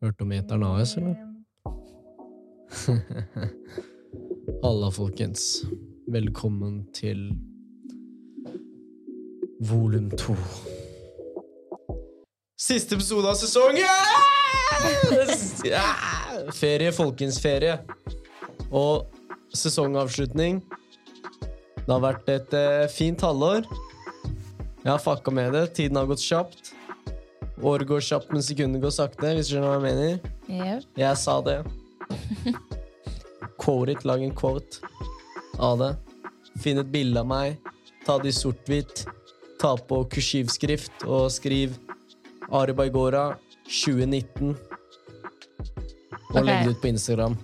[0.00, 1.16] Hørt om Eteren AS, eller?
[4.62, 5.42] Halla, folkens.
[6.08, 7.26] Velkommen til
[9.68, 10.32] volum to.
[12.56, 13.84] Siste episode av sesongen!
[16.56, 17.76] Ferie, folkens, ferie.
[18.72, 19.04] Og
[19.52, 20.62] sesongavslutning.
[21.76, 23.68] Det har vært et eh, fint halvår.
[24.80, 25.66] Jeg har fucka med det.
[25.76, 26.69] Tiden har gått kjapt.
[27.62, 29.34] Året går kjapt, men sekundet går sakte.
[29.36, 30.30] Hvis du skjønner hva jeg mener.
[30.48, 30.86] Yep.
[31.00, 31.58] Jeg sa det.
[33.60, 34.80] Quote it, lag en quote
[35.60, 35.90] av det.
[36.60, 37.60] Finn et bilde av meg.
[38.06, 39.04] Ta det i sort-hvitt.
[39.60, 41.76] Ta på kursivskrift og skriv
[42.48, 43.34] Ari Baigora
[43.68, 44.56] 2019.
[46.30, 46.46] Og okay.
[46.46, 47.36] legg det ut på Instagram.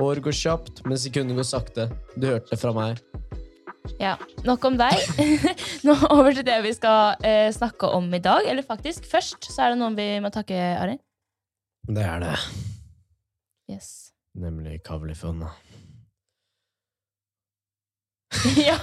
[0.00, 1.90] År går kjapt, men sekundet går sakte.
[2.14, 3.02] Du hørte det fra meg.
[3.98, 4.14] Ja,
[4.46, 4.96] Nok om deg.
[5.86, 8.46] Nå over til det vi skal eh, snakke om i dag.
[8.48, 10.96] Eller faktisk, først så er det noen vi må takke, Ari.
[11.90, 12.36] Det er det.
[13.70, 13.90] Yes.
[14.38, 15.50] Nemlig Kavlifonna.
[18.68, 18.78] ja!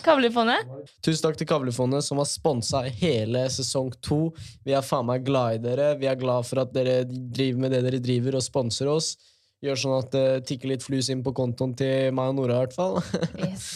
[0.00, 0.64] Kavlefondet.
[1.04, 4.30] Tusen takk til Kavlefondet, som har sponsa hele sesong to.
[4.64, 5.90] Vi er faen meg glad i dere.
[6.00, 9.12] Vi er glad for at dere driver med det dere driver, og sponser oss.
[9.60, 12.64] Gjør sånn at det tikker litt flus inn på kontoen til meg og Nora, i
[12.64, 12.96] hvert fall.
[13.44, 13.66] Yes.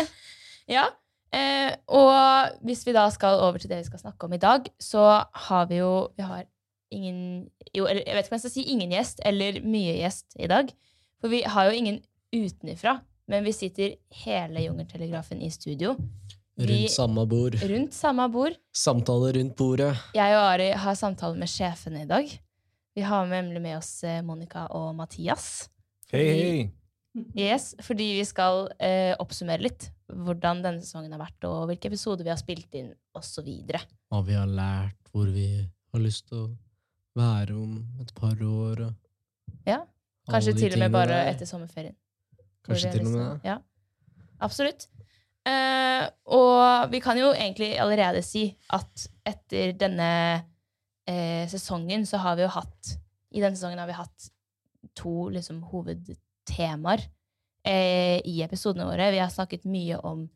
[0.76, 0.86] ja.
[1.36, 4.68] Eh, og hvis vi da skal over til det vi skal snakke om i dag,
[4.80, 5.02] så
[5.48, 6.44] har vi jo Vi har
[6.94, 10.36] ingen Jo, eller jeg vet ikke om jeg skal si ingen gjest eller mye gjest
[10.38, 10.70] i dag.
[11.20, 11.98] For vi har jo ingen
[12.36, 12.98] utenifra.
[13.28, 15.96] Men vi sitter hele Jungeltelegrafen i studio.
[16.56, 17.56] Vi- Rundt samme bord.
[17.68, 18.54] Rundt samme bord.
[18.72, 19.90] Samtale rundt bordet.
[20.14, 22.30] Jeg og Ari har samtale med sjefene i dag.
[22.96, 25.68] Vi har nemlig med oss eh, Monica og Mathias.
[26.12, 26.66] Hei, hei!
[27.36, 32.26] Yes, fordi vi skal eh, oppsummere litt hvordan denne sesongen har vært, og hvilke episoder
[32.26, 33.46] vi har spilt inn, osv.
[34.12, 36.48] Hva vi har lært, hvor vi har lyst til å
[37.16, 38.82] være om et par år.
[39.64, 39.78] Ja,
[40.28, 41.30] Kanskje til og med bare der.
[41.32, 41.96] etter sommerferien.
[42.68, 43.48] Kanskje til og med liksom- det.
[43.48, 43.56] Ja,
[44.44, 44.88] absolutt.
[45.48, 46.04] Eh,
[46.36, 48.44] og vi kan jo egentlig allerede si
[48.76, 50.10] at etter denne
[51.08, 52.96] eh, sesongen så har vi jo hatt
[53.30, 54.28] I denne sesongen har vi hatt
[54.96, 57.02] to liksom hovedtemaer
[57.66, 59.10] eh, i episodene våre.
[59.12, 60.28] Vi har snakket mye om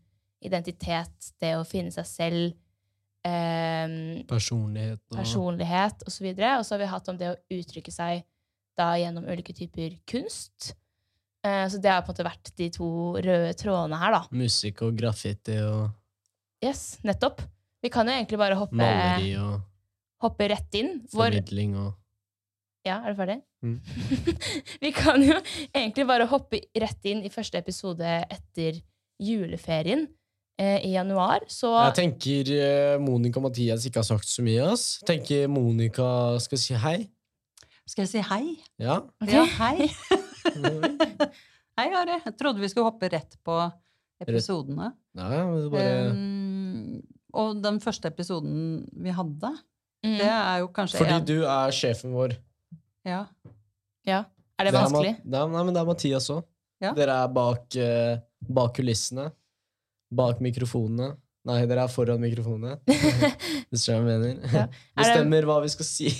[0.44, 2.56] identitet, det å finne seg selv,
[3.26, 6.26] eh, Personlighet og personlighet osv.
[6.34, 8.24] Og så har vi hatt om det å uttrykke seg
[8.78, 10.74] da gjennom ulike typer kunst.
[11.46, 14.22] Eh, så det har på en måte vært de to røde trådene her, da.
[14.36, 15.88] musikk og graffiti og
[16.60, 17.40] Yes, nettopp.
[17.80, 19.62] Vi kan jo egentlig bare hoppe, maleri og
[20.22, 21.00] hoppe rett inn.
[21.10, 21.96] Hvor, formidling og
[22.86, 23.40] ja, er du ferdig?
[23.60, 23.76] Mm.
[24.84, 25.36] vi kan jo
[25.76, 28.78] egentlig bare hoppe rett inn i første episode etter
[29.20, 30.06] juleferien
[30.56, 31.44] eh, i januar.
[31.52, 34.64] Så Jeg tenker eh, Monica og Mathias ikke har sagt så mye.
[34.72, 34.94] ass.
[35.08, 36.08] Tenker Monica
[36.40, 36.98] skal si hei.
[37.84, 38.56] Skal jeg si hei?
[38.80, 39.02] Ja.
[39.20, 39.36] Okay.
[39.36, 39.90] Ja, hei.
[41.80, 42.20] hei, Are.
[42.24, 43.60] Jeg trodde vi skulle hoppe rett på
[44.24, 44.92] episodene.
[45.16, 47.00] ja ja, bare Um,
[47.36, 49.52] og den første episoden vi hadde,
[50.06, 52.36] mm, det er jo kanskje Fordi en du er sjefen vår.
[53.08, 53.24] ja.
[54.06, 54.24] ja.
[54.60, 55.14] Er det det vanskelig?
[55.16, 56.42] Er, det er, nei, men det er Mathias òg.
[56.84, 56.90] Ja.
[56.96, 58.18] Dere er bak, uh,
[58.60, 59.30] bak kulissene.
[60.12, 61.14] Bak mikrofonene.
[61.48, 62.74] Nei, dere er foran mikrofonene.
[63.70, 64.34] Hvis du jeg mener.
[64.52, 64.66] Ja.
[64.68, 66.10] Er det- Bestemmer hva vi skal si.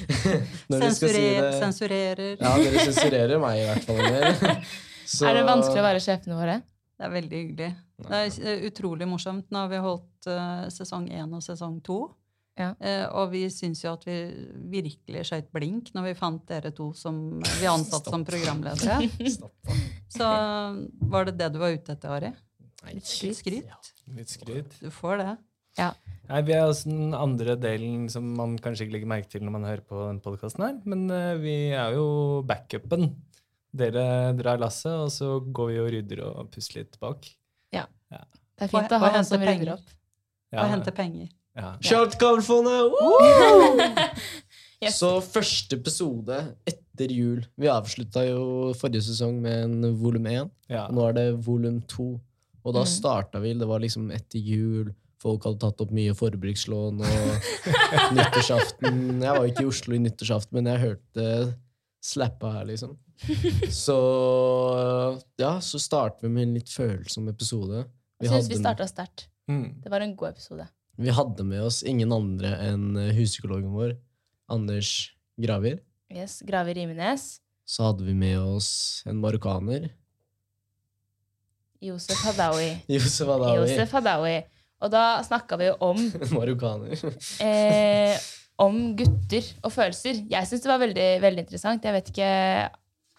[0.72, 1.52] Når vi skal si det.
[1.60, 2.32] sensurerer.
[2.40, 4.64] Ja, dere sensurerer meg i hvert fall.
[5.06, 6.58] Så- Er det vanskelig å være sjefene våre?
[6.96, 7.70] Det er veldig hyggelig.
[8.02, 9.46] Det er eh, utrolig morsomt.
[9.52, 12.00] Nå har vi holdt uh, sesong én og sesong to.
[12.56, 12.70] Ja.
[12.80, 14.16] Eh, og vi syns jo at vi
[14.72, 19.10] virkelig skjøt blink når vi fant dere to som vi ansatte som programledere.
[20.16, 20.30] Så
[21.10, 22.32] var det det du var ute etter, Ari?
[22.94, 23.92] Litt skryt?
[24.16, 24.76] Litt skryt.
[24.80, 25.30] Du får det.
[26.30, 29.56] Nei, Vi er også den andre delen som man kanskje ikke legger merke til når
[29.58, 32.06] man hører på den podkasten her, men eh, vi er jo
[32.48, 33.10] backupen.
[33.76, 37.28] Dere drar lasset, og så går vi og rydder og puster litt bak.
[38.56, 39.84] Det er fint å ha en som rydder opp.
[39.84, 39.96] opp.
[40.56, 41.28] Og hente penger.
[41.56, 41.72] Ja.
[44.84, 44.98] Yes.
[45.00, 46.36] Så første episode
[46.68, 50.50] etter jul Vi avslutta jo forrige sesong med en volum én.
[50.68, 50.82] Ja.
[50.92, 52.20] Nå er det volum to.
[52.62, 52.90] Og da Mm.
[52.92, 53.54] starta vi.
[53.56, 54.90] Det var liksom etter jul.
[55.22, 57.48] Folk hadde tatt opp mye forbrukslån og
[58.18, 59.00] nyttårsaften.
[59.24, 61.56] Jeg var ikke i Oslo i nyttårsaften, men jeg hørte
[62.04, 62.98] slappa her, liksom.
[63.72, 63.96] Så
[65.40, 67.86] ja, så starter vi med en litt følsom episode.
[68.20, 69.28] Jeg syns vi starta sterkt.
[69.48, 69.80] Mm.
[69.82, 70.68] Det var en god episode.
[70.96, 73.96] Vi hadde med oss ingen andre enn eh, huspsykologen vår,
[74.48, 75.82] Anders Gravir.
[76.08, 77.42] Yes, Graver Imenes.
[77.68, 79.90] Så hadde vi med oss en marokkaner.
[81.84, 82.70] Josef Hadaoui.
[82.94, 84.38] Josef Hadawi Josef Hadaoui.
[84.80, 86.00] Og da snakka vi jo om
[86.38, 86.96] marokkaner.
[87.44, 88.16] eh,
[88.62, 90.22] om gutter og følelser.
[90.32, 91.84] Jeg syns det var veldig, veldig interessant.
[91.84, 92.30] Jeg vet ikke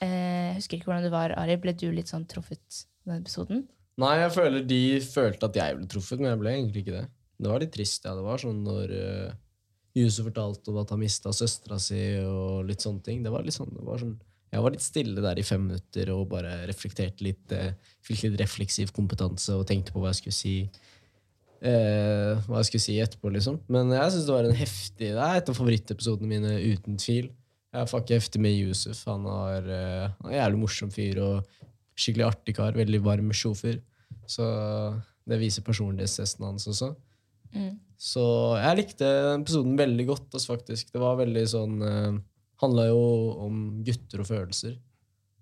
[0.02, 1.60] eh, husker ikke hvordan det var, Ari.
[1.62, 3.68] Ble du litt sånn truffet i den episoden?
[4.02, 7.06] Nei, jeg føler de følte at jeg ble truffet, men jeg ble egentlig ikke det.
[7.38, 8.16] Det var litt trist, ja.
[8.18, 9.36] Det var sånn når uh,
[9.98, 13.22] Juse fortalte om at han mista søstera si og litt sånne ting.
[13.26, 14.18] Det var litt sånn, det var sånn
[14.48, 17.52] jeg var litt stille der i fem minutter og bare reflekterte litt.
[17.52, 17.74] Eh,
[18.06, 20.54] fikk litt refleksiv kompetanse og tenkte på hva jeg skulle si.
[21.58, 23.60] Eh, hva jeg skulle si etterpå, liksom.
[23.74, 27.28] Men jeg syns det var en heftig Det er et av favorittepisodene mine, uten tvil.
[27.74, 29.04] Jeg er fucking heftig med Yusuf.
[29.10, 29.70] Han eh, er
[30.24, 31.68] en jævlig morsom fyr og
[31.98, 32.78] skikkelig artig kar.
[32.78, 33.82] Veldig varm sjåfør.
[34.32, 34.48] Så
[35.28, 36.94] det viser personlighetstesten hans også.
[37.54, 37.76] Mm.
[37.98, 38.24] Så
[38.62, 40.28] jeg likte episoden veldig godt.
[40.32, 40.92] Altså, faktisk.
[40.94, 42.20] Det var veldig sånn eh,
[42.64, 43.06] handla jo
[43.48, 44.76] om gutter og følelser.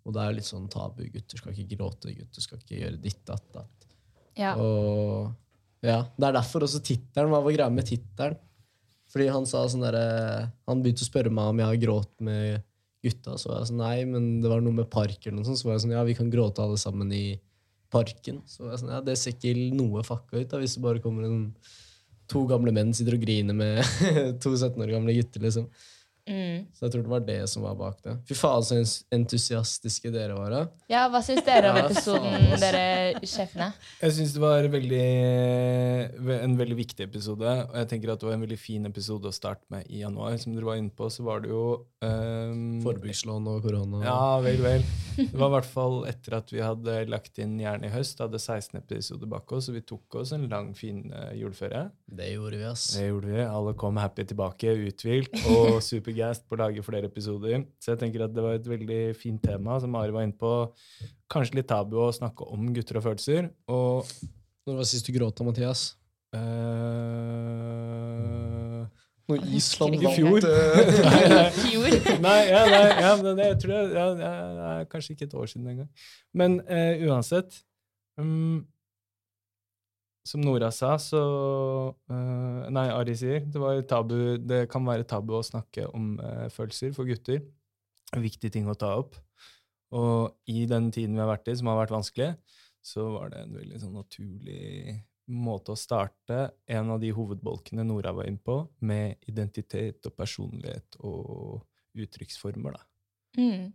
[0.06, 1.04] Og det er litt sånn tabu.
[1.12, 3.90] Gutter skal ikke gråte, gutter skal ikke gjøre ditt, datt, datt.
[4.38, 4.54] Ja.
[4.60, 5.34] Og
[5.86, 7.32] ja, Det er derfor også tittelen.
[7.34, 8.38] Hva var greia med tittelen?
[9.12, 12.64] Fordi han sa sånn derre Han begynte å spørre meg om jeg har grått med
[13.06, 13.38] gutta.
[13.38, 15.62] Så var jeg sånn, nei, men det var noe med park eller noe sånt.
[15.62, 17.26] Så var jeg sånn, ja, vi kan gråte alle sammen i
[17.94, 18.42] parken.
[18.50, 21.04] Så var jeg sånn, ja, det ser ikke noe fucka ut da, hvis det bare
[21.04, 21.42] kommer en
[22.32, 23.82] to gamle menn sitter og griner med
[24.44, 25.44] to 17 år gamle gutter.
[25.46, 25.70] liksom.
[26.26, 26.66] Mm.
[26.74, 28.16] Så jeg tror det var det som var bak det.
[28.26, 28.80] Fy faen, så
[29.14, 30.54] entusiastiske dere var.
[30.54, 30.62] da.
[30.90, 33.70] ja, hva syns dere om episoden, dere sjefene?
[34.02, 35.04] Jeg syns det var veldig,
[36.40, 39.36] en veldig viktig episode, og jeg tenker at det var en veldig fin episode å
[39.36, 40.38] starte med i januar.
[40.42, 41.66] Som dere var inne på, så var det jo
[42.02, 44.02] um, Forbrukslån og korona.
[44.08, 44.88] Ja, vel, vel.
[45.16, 48.20] Det var i hvert fall etter at vi hadde lagt inn Jern i høst.
[48.24, 51.86] Hadde 16 episoder bak oss, og vi tok oss en lang, fin uh, juleferie.
[52.06, 52.90] Det gjorde vi, ass.
[52.98, 53.40] Det gjorde vi.
[53.46, 55.80] Alle kom happy tilbake, uthvilt og
[56.16, 57.66] supergassed på å lage flere episoder.
[57.80, 60.72] Så jeg tenker at det var et veldig fint tema, som Ari var inne på.
[61.32, 63.50] Kanskje litt tabu å snakke om gutter og følelser.
[63.68, 64.06] Og
[64.66, 65.96] Når var sist du gråt, da, Mathias?
[67.56, 68.86] Uh,
[69.30, 70.40] Når Island vant I fjor.
[70.46, 75.26] eh, Nei, ja, nei, ja, men det, jeg tror det, ja, det er kanskje ikke
[75.30, 75.90] et år siden engang.
[76.34, 77.62] Men uh, uansett
[78.22, 78.60] mm,
[80.26, 81.22] Som Nora sa, så
[81.94, 86.48] uh, Nei, Ari sier det, var tabu, det kan være tabu å snakke om uh,
[86.54, 87.44] følelser for gutter.
[88.16, 89.20] En viktig ting å ta opp.
[89.96, 92.32] Og i den tiden vi har vært i, som har vært vanskelig,
[92.86, 98.14] så var det en veldig sånn naturlig måte å starte en av de hovedbolkene Nora
[98.14, 101.64] var inne på, med identitet og personlighet og
[101.98, 102.78] uttrykksformer.
[102.78, 103.42] da.
[103.42, 103.74] Mm.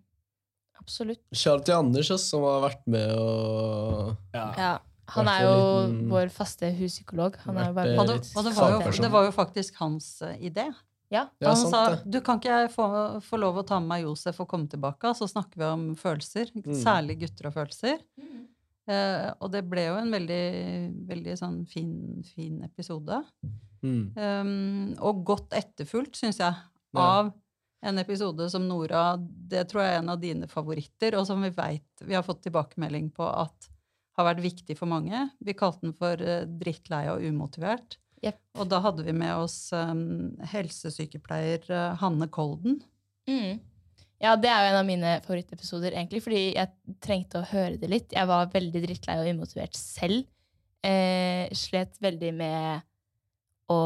[0.81, 1.23] Absolutt.
[1.37, 4.79] Shout til Anders, som har vært med og Ja.
[5.15, 7.37] Han er jo liten- vår faste huspsykolog.
[7.47, 10.69] Bare Vært, det, og det, var jo, det var jo faktisk hans eh, idé.
[11.11, 11.25] Ja.
[11.43, 12.87] Ja, han sant sa du kan ikke jeg få,
[13.27, 16.53] få lov å ta med meg Josef og komme tilbake, så snakker vi om følelser.
[16.55, 16.75] Mm.
[16.85, 17.99] Særlig gutter og følelser.
[18.91, 20.45] Eh, og det ble jo en veldig,
[21.11, 21.93] veldig sånn fin,
[22.35, 23.23] fin episode.
[23.83, 24.01] mm.
[24.17, 26.55] Um, og godt etterfulgt, syns jeg,
[26.95, 27.01] Ja.
[27.01, 27.33] av
[27.83, 31.49] en episode som Nora Det tror jeg er en av dine favoritter, og som vi
[31.49, 33.69] vet vi har fått tilbakemelding på at
[34.20, 35.26] har vært viktig for mange.
[35.44, 37.99] Vi kalte den for eh, drittlei og umotivert.
[38.20, 38.38] Yep.
[38.61, 42.81] Og da hadde vi med oss um, helsesykepleier eh, Hanne Kolden.
[43.31, 43.61] Mm.
[44.20, 47.88] Ja, det er jo en av mine favorittepisoder, egentlig, fordi jeg trengte å høre det
[47.88, 48.12] litt.
[48.12, 50.28] Jeg var veldig drittlei og umotivert selv.
[50.84, 52.87] Eh, slet veldig med
[53.70, 53.78] å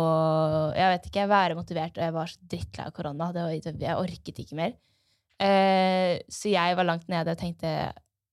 [0.74, 3.30] Jeg vet ikke, være motivert, og jeg var så drittlei av korona.
[3.36, 4.74] Det var, jeg orket ikke mer.
[5.38, 7.70] Eh, så jeg var langt nede og tenkte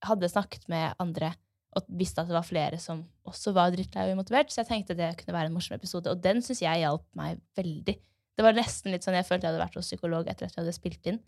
[0.05, 1.31] Hadde snakket med andre
[1.71, 4.97] og visste at det var flere som også var drittlei og umotivert, så jeg tenkte
[4.97, 6.11] det kunne være en morsom episode.
[6.11, 7.95] Og den syns jeg hjalp meg veldig.
[8.35, 10.63] Det var nesten litt sånn jeg følte jeg hadde vært hos psykolog etter at jeg
[10.63, 11.21] hadde spilt inn.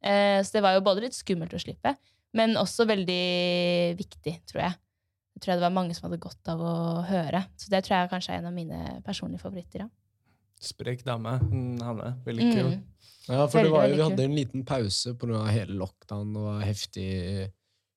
[0.00, 1.92] Eh, så det var jo både litt skummelt å slippe,
[2.36, 3.24] men også veldig
[3.98, 4.78] viktig, tror jeg.
[5.36, 6.74] Jeg tror jeg det var mange som hadde godt av å
[7.08, 7.44] høre.
[7.60, 9.84] Så det tror jeg kanskje er en av mine personlige favoritter.
[9.84, 9.90] Ja.
[10.60, 12.14] Sprek dame, hun Hanne.
[12.26, 12.72] Veldig kul.
[12.74, 12.82] Mm.
[13.30, 15.44] Ja, for det Veldig, var jo, vi hadde en liten pause pga.
[15.48, 16.34] hele lockdown.
[16.44, 17.08] Var heftig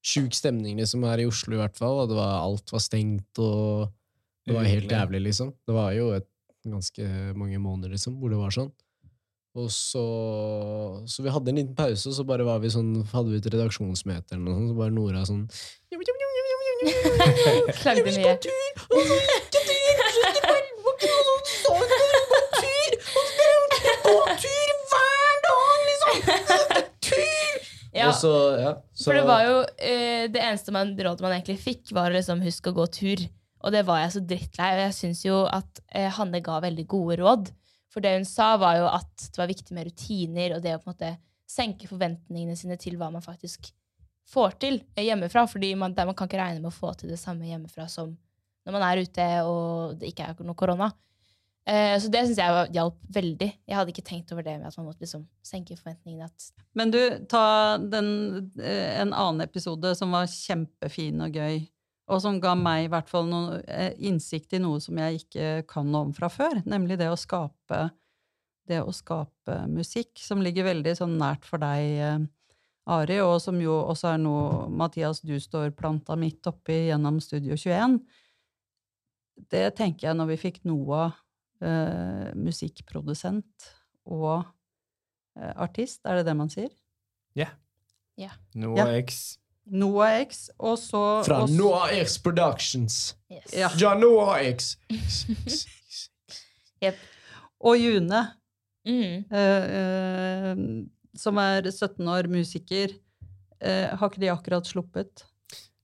[0.04, 2.04] sjuk stemning liksom her i Oslo, i hvert fall.
[2.04, 3.90] Og det var, alt var stengt, og
[4.46, 5.54] det var helt jævlig, liksom.
[5.68, 6.30] Det var jo et,
[6.64, 7.04] ganske
[7.36, 8.70] mange måneder liksom, hvor det var sånn.
[9.60, 10.04] Og så,
[11.06, 13.50] så vi hadde en liten pause, og så bare var vi sånn, hadde vi et
[13.52, 15.44] redaksjonsmøte eller noe sånt, så bare Nora sånn
[17.82, 18.34] Klagde mye.
[28.04, 31.36] Ja, Og så, ja, så, for det var jo eh, Det eneste man, rådet man
[31.36, 33.26] egentlig fikk, var å liksom huske å gå tur.
[33.64, 34.72] Og det var jeg så drittlei.
[34.76, 37.54] Og jeg syns jo at eh, Hanne ga veldig gode råd.
[37.94, 40.82] For det hun sa, var jo at det var viktig med rutiner og det å
[40.82, 41.14] på en måte
[41.54, 43.70] senke forventningene sine til hva man faktisk
[44.34, 45.46] får til eh, hjemmefra.
[45.50, 48.16] Fordi man, man kan ikke regne med å få til det samme hjemmefra som
[48.64, 50.90] når man er ute og det ikke er noe korona.
[51.66, 53.48] Eh, så det syns jeg hjalp veldig.
[53.70, 56.28] Jeg hadde ikke tenkt over det med at man måtte liksom senke forventningene.
[56.76, 57.00] Men du,
[57.32, 61.62] ta den, eh, en annen episode som var kjempefin og gøy,
[62.12, 65.68] og som ga meg i hvert fall noe, eh, innsikt i noe som jeg ikke
[65.70, 67.86] kan noe om fra før, nemlig det å skape,
[68.68, 72.28] det å skape musikk, som ligger veldig sånn nært for deg,
[72.84, 77.56] Ari, og som jo også er noe, Mathias, du står planta midt oppi gjennom Studio
[77.56, 78.02] 21.
[79.48, 81.14] Det tenker jeg når vi fikk Noah,
[81.62, 83.70] eh, musikkprodusent
[84.06, 84.46] og
[85.38, 86.70] eh, artist, er det det man sier?
[87.36, 88.30] Ja.
[89.02, 89.38] X.
[89.66, 93.16] Noah X, og så Fra og så- Noah X Productions.
[93.32, 93.54] yes.
[93.54, 93.70] Ja.
[93.80, 94.76] Ja, Noah X.
[97.64, 98.20] Og June,
[98.86, 99.24] Mm.
[99.32, 100.56] eh, eh,
[101.16, 102.92] som er 17 år, musiker.
[103.62, 105.24] Eh, har ikke de akkurat sluppet?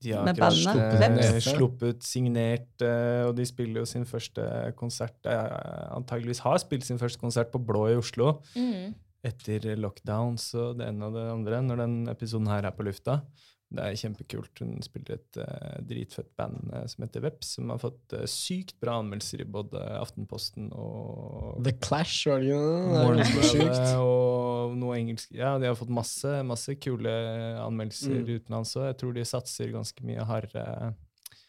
[0.02, 1.18] De har Med akkurat bandet.
[1.34, 6.84] eh, sluppet, signert, eh, og de spiller jo sin første konsert eh, Antageligvis har spilt
[6.88, 8.94] sin første konsert på Blå i Oslo Mm.
[9.22, 13.20] etter lockdown, så det ene og det andre, når den episoden her er på lufta.
[13.70, 14.50] Det er kjempekult.
[14.64, 18.74] Hun spiller et uh, dritfett band uh, som heter Veps, som har fått uh, sykt
[18.82, 23.92] bra anmeldelser i både Aftenposten og The Clash, var det ikke det?
[24.02, 25.30] Og noe engelsk.
[25.38, 27.14] Ja, de har fått masse, masse kule
[27.62, 28.26] anmeldelser Mm.
[28.40, 28.88] utenlands òg.
[28.90, 30.94] Jeg tror de satser ganske mye hardere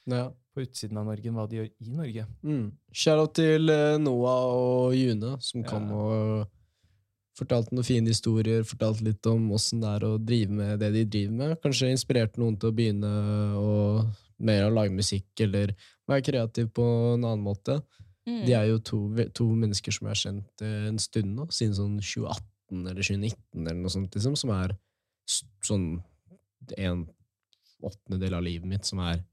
[0.05, 0.29] Ja.
[0.53, 2.27] på utsiden av Norge enn hva de gjør i Norge.
[2.43, 2.71] Mm.
[2.93, 3.65] Shout-out til
[4.01, 5.69] Noah og June, som Ja.
[5.69, 6.47] kom og
[7.41, 8.65] fortalte noen fine historier.
[8.67, 11.55] Fortalte litt om åssen det er å drive med det de driver med.
[11.63, 13.13] Kanskje inspirerte noen til å begynne
[13.57, 13.71] å
[14.41, 15.73] mer å lage musikk, eller
[16.09, 17.79] være kreativ på en annen måte.
[18.27, 18.43] Mm.
[18.45, 18.99] De er jo to,
[19.37, 23.65] to mennesker som jeg har kjent eh, en stund nå, siden sånn 2018 eller 2019
[23.65, 24.75] eller noe sånt, liksom, som er
[25.65, 25.87] sånn
[26.77, 27.05] en
[27.81, 29.23] åttendedel av livet mitt, som er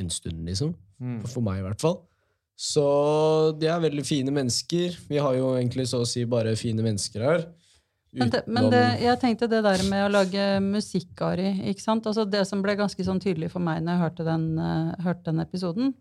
[0.00, 0.72] en stund, liksom.
[1.00, 1.20] Mm.
[1.28, 2.00] For meg, i hvert fall.
[2.56, 2.86] Så
[3.60, 4.96] de er veldig fine mennesker.
[5.10, 7.46] Vi har jo egentlig så å si bare fine mennesker her.
[8.16, 12.06] Men, det, men det, jeg tenkte det der med å lage musikk, Ari, ikke sant?
[12.08, 15.28] Altså det som ble ganske sånn tydelig for meg når jeg hørte den, uh, hørte
[15.28, 15.92] den episoden,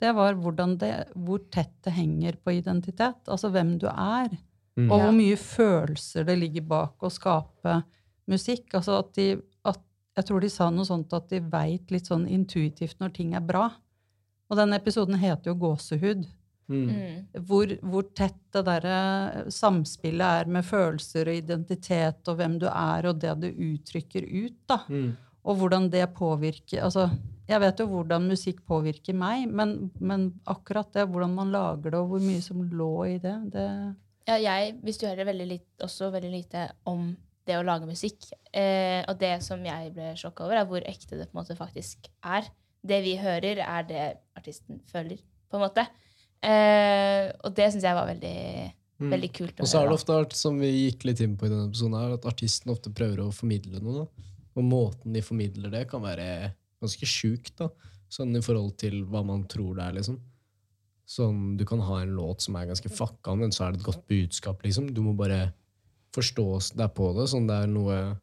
[0.00, 0.34] det var
[0.80, 3.20] det, hvor tett det henger på identitet.
[3.28, 4.32] Altså hvem du er.
[4.80, 4.88] Mm.
[4.88, 7.82] Og hvor mye følelser det ligger bak å skape
[8.30, 8.72] musikk.
[8.78, 9.34] Altså at de,
[9.68, 9.82] at,
[10.16, 13.44] jeg tror de sa noe sånt at de veit litt sånn intuitivt når ting er
[13.44, 13.68] bra.
[14.50, 16.26] Og den episoden heter jo Gåsehud.
[16.70, 16.86] Mm.
[16.86, 17.42] Mm.
[17.46, 23.08] Hvor, hvor tett det derre samspillet er med følelser og identitet og hvem du er,
[23.10, 24.78] og det du uttrykker ut, da.
[24.86, 25.10] Mm.
[25.40, 27.06] Og hvordan det påvirker Altså,
[27.48, 31.98] jeg vet jo hvordan musikk påvirker meg, men, men akkurat det, hvordan man lager det,
[31.98, 33.66] og hvor mye som lå i det, det
[34.28, 37.08] Ja, jeg studerer veldig litt, også veldig lite om
[37.48, 38.28] det å lage musikk.
[38.54, 41.58] Eh, og det som jeg ble sjokka over, er hvor ekte det på en måte
[41.58, 42.46] faktisk er.
[42.86, 44.04] Det vi hører, er det
[44.36, 45.18] artisten føler,
[45.50, 45.86] på en måte.
[46.42, 49.10] Eh, og det syns jeg var veldig, Mm.
[49.14, 51.70] veldig kult Og så er det ofte, som vi gikk litt inn på i denne
[51.70, 54.04] episoden, her, at artisten ofte prøver å formidle noe.
[54.04, 54.24] Da.
[54.56, 57.62] Og måten de formidler det, kan være ganske sjukt.
[58.10, 60.18] Sånn i forhold til hva man tror det er, liksom.
[61.08, 63.86] Sånn, Du kan ha en låt som er ganske fucka, men så er det et
[63.86, 64.92] godt budskap, liksom.
[64.92, 65.52] Du må bare
[66.12, 67.28] forstå deg på det.
[67.30, 68.20] Sånn det er noe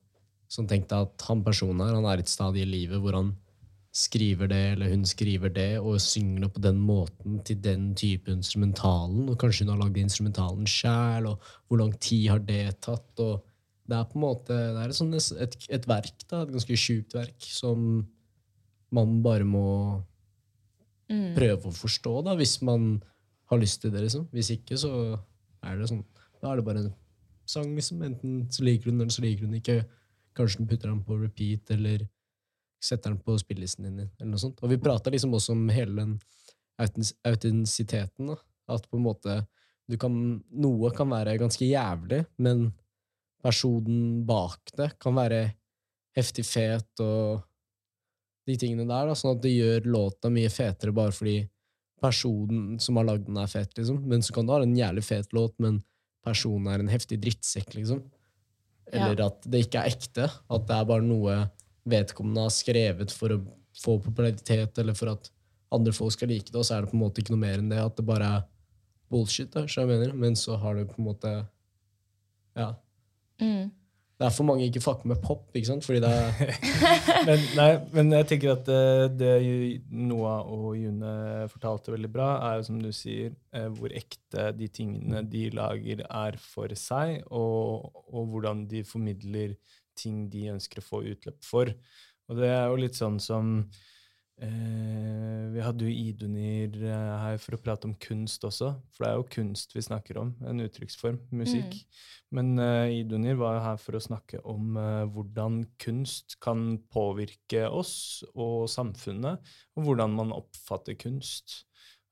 [0.49, 3.13] Sånn Tenk deg at han personen her, han er i et stadie i livet hvor
[3.17, 3.35] han
[3.93, 8.31] skriver det, eller hun skriver det, og synger det på den måten til den type
[8.31, 9.29] instrumentalen.
[9.29, 13.19] Og kanskje hun har lagd instrumentalen sjæl, og hvor lang tid har det tatt?
[13.19, 13.43] og
[13.87, 14.53] Det er på en måte
[14.83, 18.07] et, sånn, et, et verk, da, et ganske sjukt verk, som
[18.91, 20.03] man bare må
[21.07, 21.35] Mm.
[21.37, 23.01] prøve å forstå, da, hvis man
[23.47, 24.01] har lyst til det.
[24.01, 24.27] liksom.
[24.27, 25.19] Hvis ikke, så
[25.63, 26.03] er det sånn.
[26.41, 26.93] Da er det bare en
[27.47, 28.01] sang, liksom.
[28.03, 29.85] Enten så liker du den, eller så liker du den ikke.
[30.35, 32.03] Kanskje du putter den på repeat, eller
[32.83, 34.61] setter den på spillelisten din, eller noe sånt.
[34.61, 36.17] Og vi prata liksom også om hele den
[37.25, 38.37] autentisiteten, da.
[38.75, 39.39] At på en måte
[39.87, 40.13] du kan,
[40.59, 42.67] Noe kan være ganske jævlig, men
[43.43, 45.45] personen bak det kan være
[46.17, 47.45] heftig fet og
[48.47, 51.37] de tingene der, da, sånn at det gjør låta mye fetere bare fordi
[52.01, 54.01] personen som har lagd den, er fet, liksom.
[54.07, 55.81] Men så kan du ha en jævlig fet låt, men
[56.25, 58.03] personen er en heftig drittsekk, liksom.
[58.93, 60.27] Eller at det ikke er ekte.
[60.27, 61.39] At det er bare noe
[61.87, 63.41] vedkommende har skrevet for å
[63.77, 65.31] få popularitet, eller for at
[65.73, 67.61] andre folk skal like det, og så er det på en måte ikke noe mer
[67.61, 67.81] enn det.
[67.83, 68.45] At det bare er
[69.11, 70.13] bullshit, da, så jeg mener.
[70.17, 71.33] Men så har det på en måte
[72.57, 72.73] Ja.
[73.41, 73.69] Mm.
[74.17, 75.85] Det er for mange ikke fucker med pop, ikke sant?
[75.85, 76.55] Fordi det er
[77.27, 79.33] men, nei, men jeg tenker at eh, det
[79.93, 81.11] Noah og June
[81.51, 86.01] fortalte veldig bra, er jo som du sier, eh, hvor ekte de tingene de lager,
[86.01, 89.53] er for seg, og, og hvordan de formidler
[89.97, 91.73] ting de ønsker å få utløp for.
[92.27, 93.61] Og det er jo litt sånn som
[94.37, 99.09] Eh, vi hadde jo Idunir eh, her for å prate om kunst også, for det
[99.09, 100.35] er jo kunst vi snakker om.
[100.45, 101.73] En uttrykksform, musikk.
[102.37, 107.65] Men eh, Idunir var jo her for å snakke om eh, hvordan kunst kan påvirke
[107.65, 107.95] oss
[108.35, 109.41] og samfunnet,
[109.73, 111.63] og hvordan man oppfatter kunst.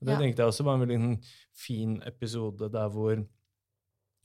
[0.02, 0.20] Og det Ja.
[0.24, 1.20] tenkte jeg også var en veldig
[1.54, 3.22] fin episode der hvor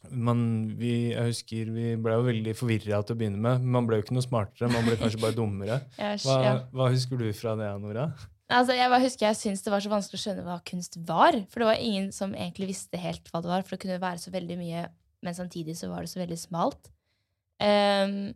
[0.09, 0.43] man,
[0.81, 3.65] vi, jeg husker vi ble jo veldig forvirra til å begynne med.
[3.77, 5.81] Man ble jo ikke noe smartere, man ble kanskje bare dummere.
[6.25, 6.37] Hva,
[6.73, 8.11] hva husker du fra det, Nora?
[8.51, 11.37] Altså, jeg bare husker jeg syntes det var så vanskelig å skjønne hva kunst var.
[11.53, 14.23] For det var ingen som egentlig visste helt hva det var, for det kunne være
[14.23, 14.87] så veldig mye,
[15.23, 16.91] men samtidig så var det så veldig smalt.
[17.63, 18.33] Um,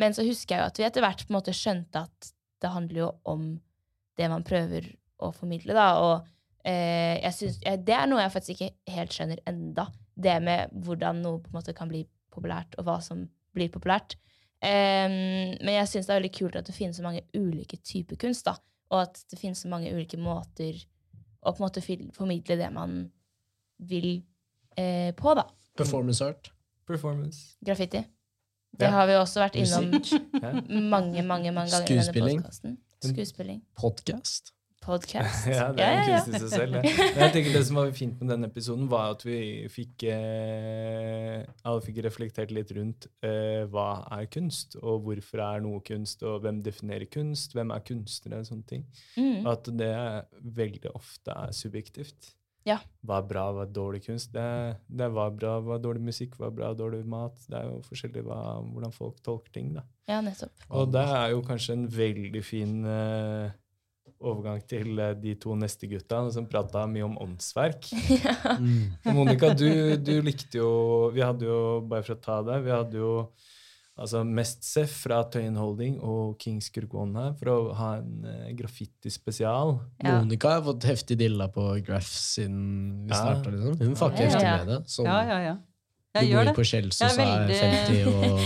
[0.00, 2.30] men så husker jeg jo at vi etter hvert på en måte skjønte at
[2.62, 3.48] det handler jo om
[4.16, 4.86] det man prøver
[5.20, 5.88] å formidle, da.
[6.00, 9.90] Og uh, jeg synes, ja, det er noe jeg faktisk ikke helt skjønner enda.
[10.16, 14.16] Det med hvordan noe på en måte kan bli populært, og hva som blir populært.
[14.62, 15.12] Um,
[15.58, 18.46] men jeg syns det er veldig kult at det finnes så mange ulike typer kunst,
[18.46, 18.54] da.
[18.92, 20.78] Og at det finnes så mange ulike måter
[21.42, 21.82] å på en måte
[22.14, 23.10] formidle det man
[23.82, 24.22] vil
[24.78, 25.48] eh, på, da.
[25.76, 26.52] Performance art.
[26.86, 27.56] Performance.
[27.64, 28.04] Graffiti.
[28.72, 28.90] Det Ja.
[28.90, 29.90] har vi også vært innom
[30.94, 32.44] mange, mange mange ganger Skuespilling.
[33.02, 33.62] Skuespilling.
[33.76, 34.52] Podcast.
[34.82, 35.46] Podcast.
[35.52, 36.78] Ja, det er en kunst i seg selv.
[36.82, 37.06] Ja.
[37.22, 39.38] Jeg tenker det som var fint med denne episoden, var at vi
[39.70, 41.46] fikk eh,
[41.86, 46.60] fikk reflektert litt rundt eh, hva er kunst, og hvorfor er noe kunst, og hvem
[46.66, 48.86] definerer kunst, hvem er kunstnere, og sånne ting.
[49.16, 49.48] Mm.
[49.54, 49.94] At det
[50.62, 52.32] veldig ofte er subjektivt.
[52.66, 52.76] Ja.
[53.02, 54.30] Hva er bra, hva er dårlig kunst?
[54.34, 54.42] Det,
[54.86, 57.40] det var bra, hva er dårlig musikk, hva er bra, dårlig mat.
[57.50, 59.72] Det er jo forskjellig hva, hvordan folk tolker ting.
[59.74, 59.82] da.
[60.10, 60.66] Ja, nettopp.
[60.70, 63.50] Og det er jo kanskje en veldig fin eh,
[64.22, 67.88] overgang til eh, de to neste gutta som prata mye om åndsverk.
[68.52, 69.14] Mm.
[69.16, 72.98] Monica, du, du likte jo Vi hadde jo, bare for å ta det, vi hadde
[73.00, 73.12] jo
[74.02, 79.74] altså Mestseff fra Tøyen Holding og Kings Gurgon her for å ha en uh, graffiti-spesial.
[80.02, 80.18] Ja.
[80.22, 83.20] Monica har fått heftig dilla på Graff siden vi Ja.
[83.20, 83.52] starta.
[83.52, 83.76] Liksom.
[83.82, 84.80] Hun fucker Ja, heftig med det.
[84.94, 85.56] Sånn, Ja, ja, ja.
[86.12, 86.54] Du Jeg gjør bor det.
[86.58, 88.40] på Kjelsås Jeg er og er 50 veldig- og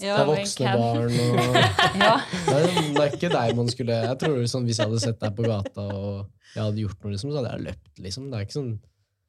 [0.00, 1.58] Ja, det er voksne barn og
[2.02, 2.12] Ja.
[2.46, 2.66] det er,
[2.96, 5.44] det er ikke deg man skulle Jeg tror sånn, Hvis jeg hadde sett deg på
[5.46, 7.90] gata og jeg hadde gjort noe, liksom, så hadde jeg løpt.
[8.00, 8.30] liksom.
[8.32, 8.70] Det er ikke sånn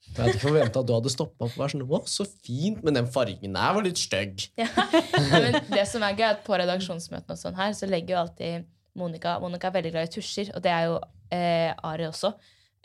[0.07, 2.79] Jeg hadde ikke forventa at du hadde stoppa opp og vært sånn Å, så fint,
[2.87, 4.45] men den fargen der var litt stygg.
[4.55, 4.69] Ja.
[5.75, 8.63] Det som er gøy, er at på redaksjonsmøtene og sånn her, så legger jo alltid
[8.97, 10.95] Monica Monica er veldig glad i tusjer, og det er jo
[11.35, 12.31] eh, Ari også.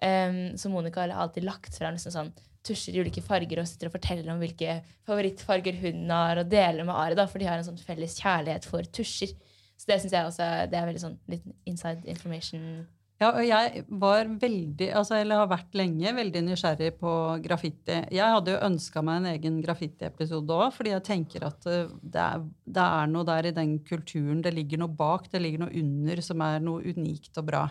[0.02, 2.32] Um, så Monica har alltid lagt frem liksom sånn
[2.66, 6.86] tusjer i ulike farger og sitter og forteller om hvilke favorittfarger hun har, og deler
[6.86, 9.34] med Ari, da, for de har en sånn felles kjærlighet for tusjer.
[9.76, 12.84] Så det syns jeg også det er veldig sånn litt inside information.
[13.22, 17.12] Ja, og jeg var veldig, altså, eller har vært lenge, veldig nysgjerrig på
[17.44, 18.00] graffiti.
[18.10, 22.22] Jeg hadde jo ønska meg en egen graffiti-episode òg, fordi jeg tenker at eh, det
[22.22, 22.42] er,
[22.78, 24.42] det er noe der i den kulturen.
[24.42, 27.62] Det ligger noe bak, det ligger noe under som er noe unikt og bra.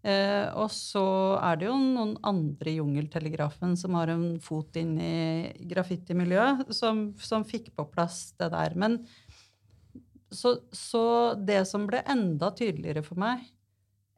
[0.00, 1.04] Eh, og så
[1.44, 7.10] er det jo noen andre i Jungeltelegrafen som har en fot inn i graffitimiljøet, som,
[7.20, 8.76] som fikk på plass det der.
[8.80, 9.02] Men
[10.32, 11.04] så, så
[11.36, 13.44] det som ble enda tydeligere for meg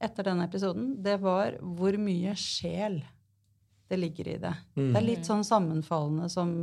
[0.03, 3.01] etter den episoden, det var hvor mye sjel
[3.91, 4.55] det ligger i det.
[4.79, 4.89] Mm.
[4.89, 6.55] Det er litt sånn sammenfallende som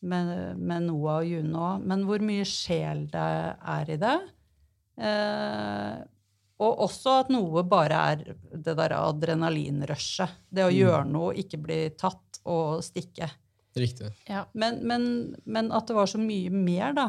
[0.00, 3.26] med, med Noah og Juno men hvor mye sjel det
[3.74, 4.16] er i det.
[5.00, 6.00] Eh,
[6.60, 10.28] og også at noe bare er det der adrenalinrushet.
[10.52, 10.76] Det å Mm.
[10.78, 13.30] gjøre noe, ikke bli tatt og stikke.
[13.76, 14.10] Riktig.
[14.28, 14.44] Ja.
[14.54, 17.08] Men, men, men at det var så mye mer, da.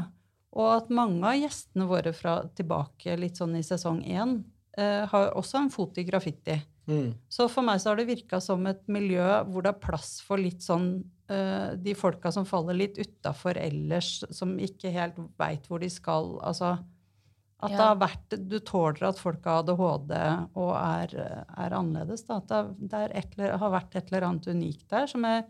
[0.54, 4.44] Og at mange av gjestene våre fra tilbake litt sånn i sesong én
[4.78, 6.58] eh, har også en fot i graffiti.
[6.88, 7.14] Mm.
[7.30, 10.38] Så for meg så har det virka som et miljø hvor det er plass for
[10.42, 15.80] litt sånn eh, De folka som faller litt utafor ellers, som ikke helt veit hvor
[15.80, 16.34] de skal.
[16.44, 16.78] Altså
[17.62, 17.88] at det Ja.
[17.94, 20.14] har vært Du tåler at folk har ADHD
[20.56, 22.26] og er, er annerledes.
[22.28, 22.38] Da.
[22.38, 25.24] At det, er- det er et, eller- har vært et eller annet unikt der som
[25.24, 25.46] jeg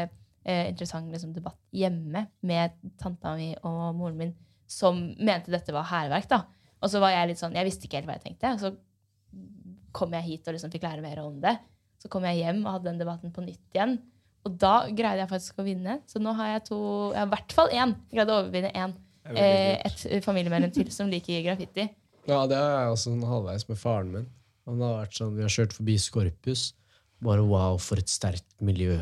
[0.44, 4.32] eh, interessant liksom, debatt hjemme med tanta mi og moren min,
[4.70, 6.28] som mente dette var hærverk.
[6.30, 6.44] da.
[6.82, 8.54] Og så var jeg litt sånn, jeg visste ikke helt hva jeg tenkte.
[8.56, 8.72] Og så
[9.94, 11.54] kom jeg hit og liksom fikk lære mer om det.
[12.02, 13.98] Så kom jeg hjem og hadde den debatten på nytt igjen.
[14.42, 16.00] Og da greide jeg faktisk å vinne.
[16.10, 16.80] Så nå har jeg to,
[17.12, 17.94] jeg har i hvert fall én.
[18.10, 18.94] Jeg greide å overvinne én.
[19.30, 21.86] Eh, et familiemedlem til som liker graffiti.
[22.26, 24.30] Ja, det er jeg også sånn halvveis med faren min.
[24.66, 26.72] Han har vært sånn, Vi har kjørt forbi Skorpus.
[27.22, 28.98] Bare wow, for et sterkt miljø.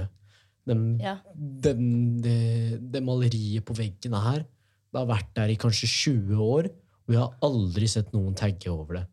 [0.69, 1.17] Den, Ja.
[1.35, 4.45] den, det, det maleriet på veggen her,
[4.91, 6.69] det har vært der i kanskje 20 år,
[7.07, 9.07] og vi har aldri sett noen tagge over det.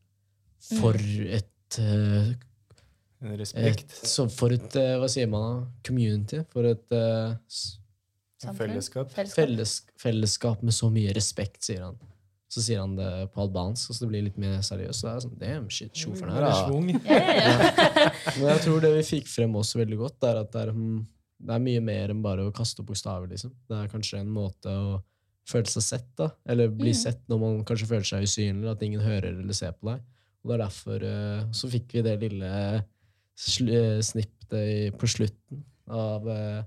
[0.80, 2.34] For et, uh,
[3.22, 3.94] En et respekt.
[4.06, 5.68] så For et uh, Hva sier man da?
[5.88, 6.42] Community?
[6.52, 6.84] For et
[8.42, 8.68] Samfunn.
[8.68, 9.10] fellesskap.
[9.16, 9.36] Fellesskap.
[9.40, 11.98] felles, fellesskap med så mye respekt, sier han.
[12.50, 15.02] Så sier han det på albansk, så det blir litt mer seriøst.
[15.02, 16.68] Så det er sånn, damn, shit, sjåføren her, er ja.
[17.04, 18.12] Ja, ja, ja.
[18.38, 21.02] Men jeg tror det vi fikk frem også veldig godt, er at det er, hmm,
[21.38, 23.54] det er mye mer enn bare å kaste opp bokstaver, liksom.
[23.70, 24.98] Det er kanskje en måte å
[25.48, 26.32] føle seg sett, da.
[26.50, 27.00] Eller bli mm.
[27.00, 30.06] sett når man kanskje føler seg usynlig, at ingen hører eller ser på deg.
[30.42, 36.28] Og det er derfor uh, så fikk vi det lille eh, snippet på slutten av
[36.32, 36.62] eh,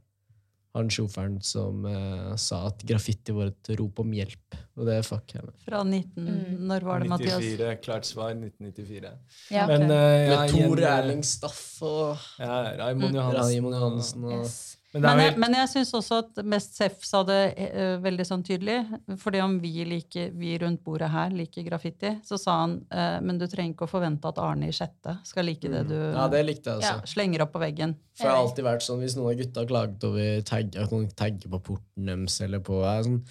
[0.75, 4.55] han sjåføren som eh, sa at graffiti var et rop om hjelp.
[4.79, 5.55] Og det fuck jeg med.
[5.67, 6.61] Fra 19 Mm.
[6.71, 7.43] Når var det, Mathias?
[7.43, 9.11] 94, klart svar 1994.
[9.51, 9.67] Ja.
[9.67, 9.91] Men Ok.
[9.91, 13.17] eh, ja, Med Tor Erling Staff og Ja, Raymond Mm.
[13.19, 13.65] Johansen.
[13.65, 14.77] Og- Johansen og Yes.
[14.93, 18.43] Men Men helt men jeg syns også at Mest Seff sa det uh, veldig sånn
[18.43, 18.81] tydelig.
[19.23, 23.39] fordi om vi, liker, vi rundt bordet her liker graffiti, så sa han uh, men
[23.39, 26.43] du trenger ikke å forvente at Arne i sjette skal like det du Ja, det
[26.49, 26.97] likte jeg også.
[26.97, 27.13] Ja.
[27.13, 27.95] slenger opp på veggen.
[28.19, 30.91] For det har alltid vært sånn, Hvis noen av gutta har klaget over tagg, at
[30.97, 33.23] noen tagger på porten deres eller på ja, sånn,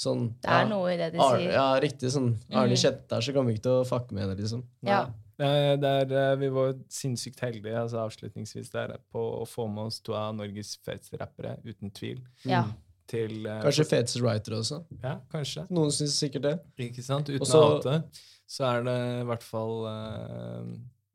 [0.00, 1.52] sånn Det er ja, noe i det de Arne, sier.
[1.58, 2.14] ja, riktig.
[2.16, 4.64] sånn Arne i sjette der, så kommer vi ikke til å fucke med det, liksom.
[4.88, 5.04] Ja.
[5.04, 9.90] Eh, det er, eh, vi var sinnssykt heldige altså avslutningsvis der, på å få med
[9.90, 12.22] oss to av Norges feteste rappere, uten tvil.
[12.48, 12.64] Ja.
[13.06, 14.80] Til, eh, Kanskje feteste writer også.
[15.02, 15.66] Ja, kanskje.
[15.70, 16.54] Noen syns sikkert det.
[16.88, 17.28] Ikke sant?
[17.28, 18.04] Uten Også- å hate,
[18.48, 20.64] så er det i hvert fall uh,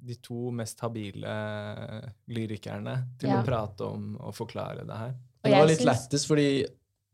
[0.03, 1.33] de to mest habile
[2.29, 3.41] lyrikerne til Ja.
[3.41, 5.15] å prate om og forklare det her.
[5.43, 6.65] Det var litt lættis, fordi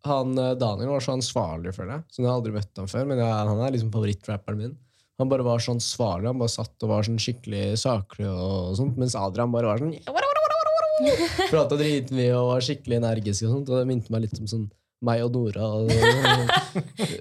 [0.05, 2.03] han, Daniel var så ansvarlig for det.
[2.11, 4.77] Så jeg har aldri møtt ham før, men jeg, han er liksom favorittrapperen min.
[5.17, 8.97] Han bare var sånn svarlig, Han bare satt og var sånn skikkelig saklig og sånt,
[9.01, 9.95] mens Adrian bare var sånn
[11.51, 14.67] Prata dritmye og var skikkelig energisk og sånt, og det minte meg litt om sånn
[15.05, 15.67] meg og Nora.
[15.77, 15.91] Og,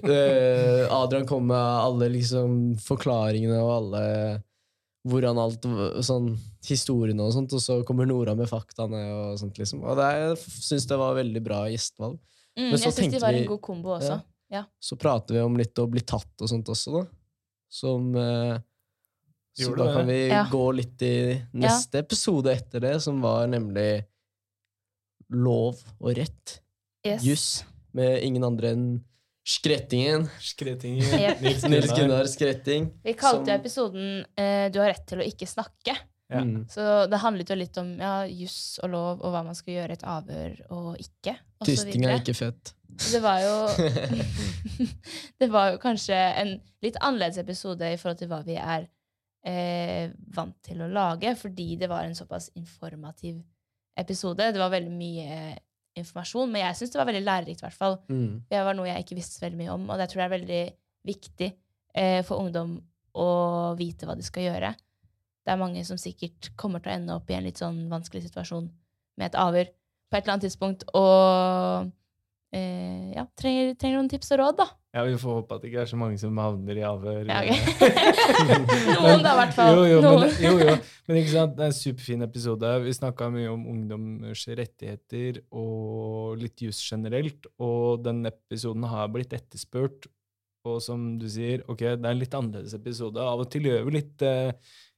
[0.07, 4.03] Eh, Adrian kom med alle liksom forklaringene og alle
[5.07, 5.65] hvordan alt
[6.05, 6.31] sånn
[6.67, 9.83] historiene og sånt, og så kommer Nora med faktaene og sånt, liksom.
[9.87, 12.17] Og det, jeg syns det var veldig bra gjestevalg.
[12.57, 14.17] Mm, jeg syns de var vi- en god kombo også.
[14.51, 14.63] Ja.
[14.79, 17.05] Så prater vi om litt å bli tatt og sånt også, da.
[17.69, 18.57] Som uh,
[19.57, 20.45] Så da kan vi Ja.
[20.51, 24.05] gå litt i neste episode etter det, som var nemlig
[25.33, 26.59] lov og rett.
[27.05, 27.23] Yes.
[27.23, 27.47] Juss.
[27.97, 28.87] Med ingen andre enn
[29.47, 30.25] Skrettingen.
[30.43, 31.07] Skrettingen.
[31.41, 31.91] Nils.
[31.95, 32.89] Gunnar Skretting.
[33.03, 35.95] Vi kalte som- episoden uh, 'Du har rett til å ikke snakke'.
[36.27, 36.41] Ja.
[36.43, 36.65] Mm.
[36.69, 39.95] Så det handlet jo litt om ja, juss og lov, og hva man skal gjøre
[39.95, 41.37] i et avhør og ikke.
[41.61, 42.73] Og så Tysting er ikke fett.
[42.97, 43.55] Det var jo
[45.39, 48.89] Det var jo kanskje en litt annerledes episode i forhold til hva vi er
[49.47, 53.39] eh, vant til å lage, fordi det var en såpass informativ
[53.97, 54.51] episode.
[54.51, 55.55] Det var veldig mye
[55.97, 57.97] informasjon, men jeg syns det var veldig lærerikt, i hvert fall.
[58.11, 58.43] Mm.
[58.49, 60.35] Det var noe jeg ikke visste så veldig mye om, og det tror jeg er
[60.35, 60.61] veldig
[61.07, 61.49] viktig
[61.97, 62.75] eh, for ungdom
[63.17, 63.29] å
[63.79, 64.75] vite hva de skal gjøre.
[65.47, 68.25] Det er mange som sikkert kommer til å ende opp i en litt sånn vanskelig
[68.25, 68.65] situasjon
[69.17, 71.87] med et avhør på et eller annet tidspunkt, og
[72.55, 74.67] eh, ja, trenger, trenger noen tips og råd, da.
[74.97, 77.27] Ja, vi får håpe at det ikke er så mange som havner i avhør.
[77.29, 77.59] Ja, okay.
[77.85, 78.75] ok.
[78.97, 79.75] Noen da, i hvert fall.
[79.77, 80.75] Jo, jo, men, jo, jo.
[81.07, 81.55] men ikke sant?
[81.57, 82.71] det er en superfin episode.
[82.83, 89.35] Vi snakka mye om ungdommers rettigheter og litt juss generelt, og den episoden har blitt
[89.37, 90.09] etterspurt.
[90.67, 93.21] Og som du sier, ok, det er en litt annerledes episode.
[93.21, 94.55] Av og til gjør vi litt, eh,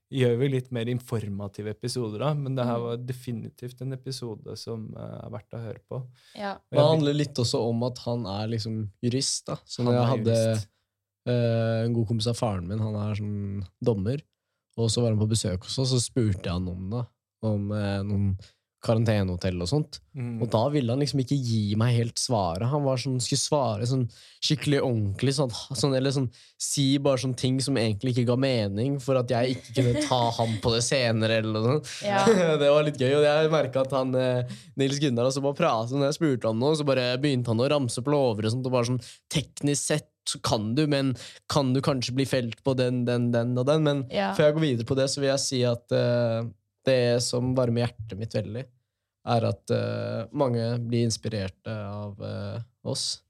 [0.09, 2.85] gjør vi litt mer informative episoder, da, men det her Mm.
[2.87, 5.99] var definitivt en episode som eh, er verdt å høre på.
[6.35, 6.53] Ja.
[6.71, 9.57] Og Det handler litt også om at han er liksom jurist, da.
[9.65, 10.37] Så når jeg hadde
[11.29, 14.23] eh, en god kompis av faren min, han er sånn dommer,
[14.79, 17.05] og så var han på besøk hos oss, så spurte jeg han om det.
[17.45, 18.31] Om uh, noen
[18.83, 19.97] karantenehotell og sånt.
[20.15, 20.37] Mm.
[20.43, 22.69] Og da ville han liksom ikke gi meg helt svaret.
[22.71, 24.05] Han var sånn, skulle svare sånn
[24.43, 28.95] skikkelig ordentlig, sånn, sånn, eller sånn si bare sånne ting som egentlig ikke ga mening,
[29.03, 31.91] for at jeg ikke kunne ta ham på det senere, eller noe sånt.
[32.07, 32.23] Ja.
[32.61, 35.97] det var litt gøy, og jeg merka at han eh, Nils Gunnar også bare pratet
[35.99, 38.71] når jeg spurte ham noe, så bare begynte han å ramse opp lover og sånt,
[38.71, 41.15] og bare sånn teknisk sett så kan du, men
[41.49, 43.83] kan du kanskje bli felt på den, den, den og den?
[43.83, 44.31] Men Ja.
[44.37, 46.45] før jeg går videre på det, så vil jeg si at eh,
[46.87, 48.65] det som varmer hjertet mitt veldig,
[49.29, 53.21] er at uh, mange blir inspirerte av uh, oss.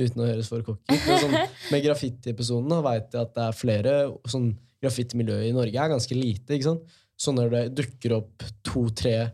[0.00, 0.96] uten å høres for cocky.
[1.04, 1.36] Sånn,
[1.72, 3.96] med graffiti-episoden veit jeg at det er flere
[4.30, 6.56] sånn, Graffitimiljøet i Norge er ganske lite.
[6.56, 6.96] ikke sant?
[7.16, 9.30] Så når det dukker opp to-tre,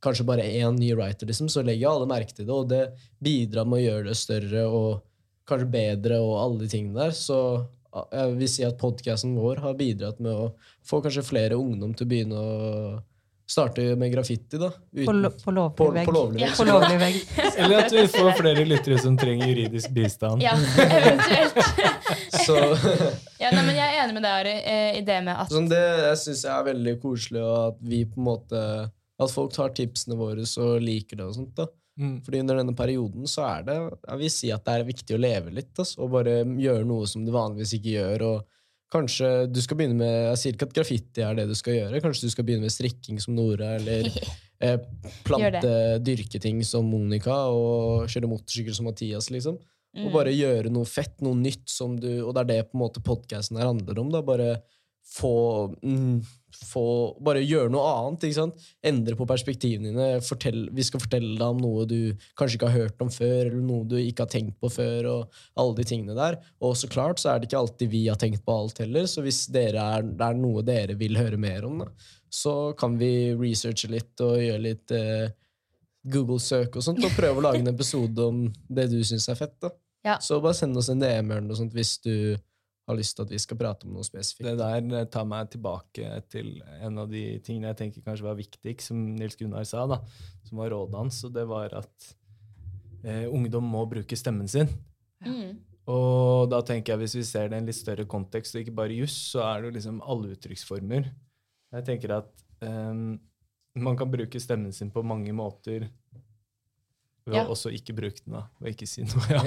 [0.00, 2.82] kanskje bare én ny writer, liksom, så legger alle merke til det, og det
[3.20, 5.02] bidrar med å gjøre det større og
[5.46, 7.16] kanskje bedre og alle de tingene der.
[7.16, 7.38] Så
[8.12, 10.48] jeg vil si at podkasten vår har bidratt med å
[10.86, 12.96] få kanskje flere ungdom til å begynne å
[13.46, 14.58] starte med graffiti.
[14.58, 14.72] da.
[15.06, 16.06] På, lo- på lovlig på, vegg.
[16.08, 16.48] på lovlig Ja.
[16.58, 17.18] På lovlig vegg.
[17.62, 20.42] Eller at vi får flere lyttere som trenger juridisk bistand.
[20.42, 21.60] Ja, eventuelt.
[22.42, 22.56] Så
[23.42, 25.68] Ja, nei, men jeg er enig med deg, Ari, eh, i det med at sånn,
[25.70, 28.62] det jeg syns jeg er veldig koselig, og at vi på en måte
[29.22, 31.54] At folk tar tipsene våre og liker det og sånt.
[31.56, 31.68] da.
[31.98, 32.18] Mm.
[32.26, 33.76] Fordi under denne perioden så er det
[34.08, 37.06] Jeg vil si at det er viktig å leve litt, altså, og bare gjøre noe
[37.08, 38.24] som du vanligvis ikke gjør.
[38.30, 38.44] og
[38.92, 42.00] Kanskje du skal begynne med Jeg sier ikke at graffiti er det du skal gjøre.
[42.04, 44.06] Kanskje du skal begynne med strikking som Nora, eller
[44.60, 44.76] eh,
[45.26, 45.72] plante,
[46.04, 49.56] Dyrketing som Monica, og kjøre motorsykkel som Mathias, liksom.
[49.96, 50.12] Og Mm.
[50.12, 53.00] bare gjøre noe fett, noe nytt som du Og det er det på en måte
[53.00, 54.10] podkasten her handler om.
[54.12, 54.58] da, Bare
[55.06, 56.20] få, mm,
[56.56, 56.84] få
[57.24, 58.26] Bare gjøre noe annet.
[58.26, 58.66] ikke sant?
[58.84, 60.08] Endre på perspektivene dine.
[60.24, 63.62] Fortell, vi skal fortelle deg om noe du kanskje ikke har hørt om før, eller
[63.62, 66.38] noe du ikke har tenkt på før, og alle de tingene der.
[66.64, 69.24] Og så klart så er det ikke alltid vi har tenkt på alt heller, så
[69.24, 71.90] hvis er, det er noe dere vil høre mer om, da,
[72.32, 75.28] så kan vi researche litt og gjøre litt eh,
[76.06, 79.56] Google-søk og sånt, og prøve å lage en episode om det du syns er fett.
[79.62, 79.72] da.
[80.06, 80.18] Ja.
[80.22, 82.36] Så bare send oss en DM eller noe sånt hvis du
[82.86, 84.46] har lyst til at vi skal prate om noe spesifikt.
[84.46, 88.38] Det der eh, tar meg tilbake til en av de tingene jeg tenker kanskje var
[88.38, 90.00] viktig, som Nils Gunnar sa, da,
[90.46, 92.10] som var rådet hans, og det var at
[93.02, 94.70] eh, ungdom må bruke stemmen sin.
[95.26, 95.58] Mm.
[95.90, 98.78] Og da tenker jeg, hvis vi ser det i en litt større kontekst, og ikke
[98.78, 101.10] bare juss, så er det jo liksom alle uttrykksformer.
[101.76, 103.18] Jeg tenker at eh,
[103.76, 105.90] man kan bruke stemmen sin på mange måter
[107.26, 107.44] ved Ja.
[107.44, 108.44] å også ikke bruke den, da.
[108.62, 109.26] Ved ikke si noe.
[109.30, 109.42] Ja.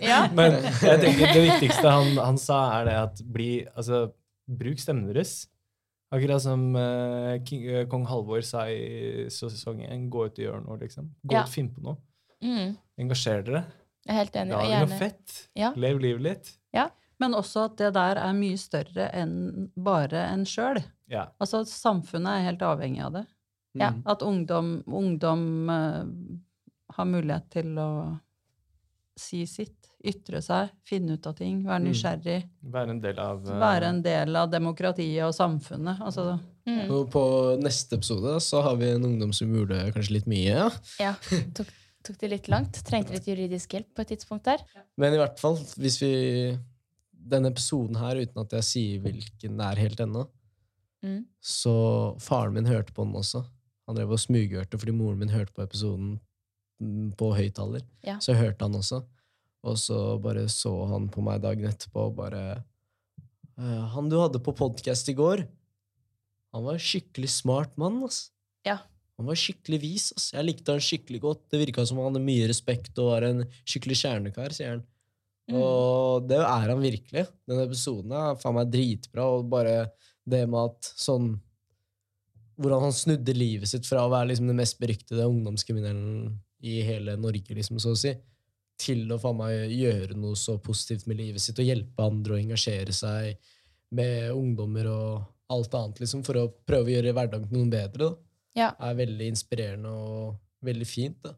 [0.10, 0.18] Ja.
[0.32, 4.12] Men jeg tenker det viktigste han, han sa, er det at bli Altså,
[4.50, 5.48] bruk stemmen deres.
[6.10, 10.78] Akkurat som uh, King, uh, kong Halvor sa i sesongen, gå ut og gjør noe,
[10.80, 11.10] liksom.
[11.22, 11.98] Gå ut og finn på noe.
[12.42, 12.72] Mm.
[13.04, 13.64] Engasjer dere.
[14.06, 14.54] Jeg er helt enig.
[14.56, 15.36] Lag Og noe fett.
[15.58, 15.70] Ja.
[15.78, 16.50] Lev livet litt.
[16.74, 16.88] Ja.
[17.20, 20.80] Men også at det der er mye større enn bare en sjøl.
[21.12, 21.26] Ja.
[21.42, 23.26] Altså, samfunnet er helt avhengig av det.
[23.78, 23.92] Ja.
[23.92, 24.00] Mm.
[24.10, 26.00] At ungdom, ungdom eh,
[27.00, 27.90] har mulighet til å
[29.20, 31.88] si sitt, ytre seg, finne ut av ting, være Mm.
[31.90, 32.38] nysgjerrig.
[32.72, 33.58] Være en del av uh...
[33.60, 36.00] Være en del av demokratiet og samfunnet.
[36.00, 36.86] Altså, mm.
[36.94, 37.24] Og på
[37.60, 40.54] neste episode så har vi en ungdom som gjorde kanskje litt mye.
[40.54, 40.70] ja.
[41.02, 41.12] Ja.
[41.58, 41.68] Tok,
[42.06, 42.80] tok det litt langt.
[42.88, 44.64] Trengte litt juridisk hjelp på et tidspunkt der.
[44.96, 46.12] Men i hvert fall, hvis vi
[47.30, 50.22] Denne episoden her, uten at jeg sier hvilken det er helt ennå,
[51.04, 51.24] Mm.
[51.40, 51.72] så
[52.20, 53.44] faren min hørte på den også.
[53.88, 56.18] Han drev og smughørte fordi moren min hørte på episoden mm,
[57.18, 57.84] på høyttaler.
[58.06, 58.18] Ja.
[58.22, 59.02] Så hørte han også.
[59.68, 62.42] Og så bare så han på meg dagen etterpå og bare
[63.60, 65.44] «Eh, Han du hadde på podkast i går,
[66.50, 68.30] han var en skikkelig smart mann, ass.
[68.66, 68.80] Ja.
[69.20, 70.30] Han var skikkelig vis, ass.
[70.34, 71.42] Jeg likte han skikkelig godt.
[71.52, 74.82] Det virka som han hadde mye respekt og var en skikkelig kjernekar, sier han.
[75.50, 75.58] Mm.
[75.60, 77.26] Og det er han virkelig.
[77.48, 79.76] Denne episoden er faen meg dritbra, og bare
[80.28, 81.32] det med at sånn
[82.60, 87.16] Hvordan han snudde livet sitt fra å være liksom den mest beryktede ungdomskriminellen i hele
[87.16, 88.12] Norge, liksom, så å si,
[88.80, 92.40] til å faen meg gjøre noe så positivt med livet sitt og hjelpe andre og
[92.40, 93.36] engasjere seg
[93.92, 98.10] med ungdommer og alt annet, liksom, for å prøve å gjøre hverdagen til noen bedre,
[98.10, 98.16] da,
[98.56, 98.68] Ja.
[98.80, 101.16] er veldig inspirerende og veldig fint.
[101.22, 101.34] da.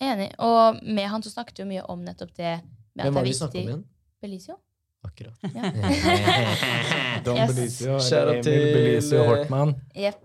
[0.00, 0.30] Enig.
[0.38, 2.60] Og med han så snakket vi jo mye om nettopp det
[2.96, 3.84] med Hvem at var det vi er om igjen?
[4.22, 4.56] Belicio?
[5.04, 5.34] Akkurat.
[5.54, 7.20] Ja.
[7.24, 7.52] Don Yes.
[7.54, 9.74] Belicio, Kjære til, Belicio eh, Hortmann.
[9.96, 10.24] Jepp.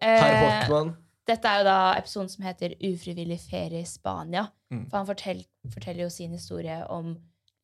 [0.00, 0.94] Herr Eh, Hortmann.
[1.24, 4.48] Dette er jo da episoden som heter 'Ufrivillig ferie i Spania'.
[4.70, 4.88] Mm.
[4.90, 7.14] For han fortell, forteller jo sin historie om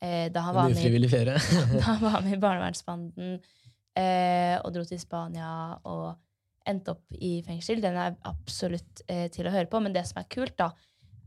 [0.03, 1.11] eh, da, han var med,
[1.77, 3.41] da han var med i barnevernsbanden
[3.97, 6.17] eh, og dro til Spania og
[6.69, 7.83] endte opp i fengsel.
[7.83, 9.81] Den er absolutt eh, til å høre på.
[9.83, 10.71] Men det som er kult, da,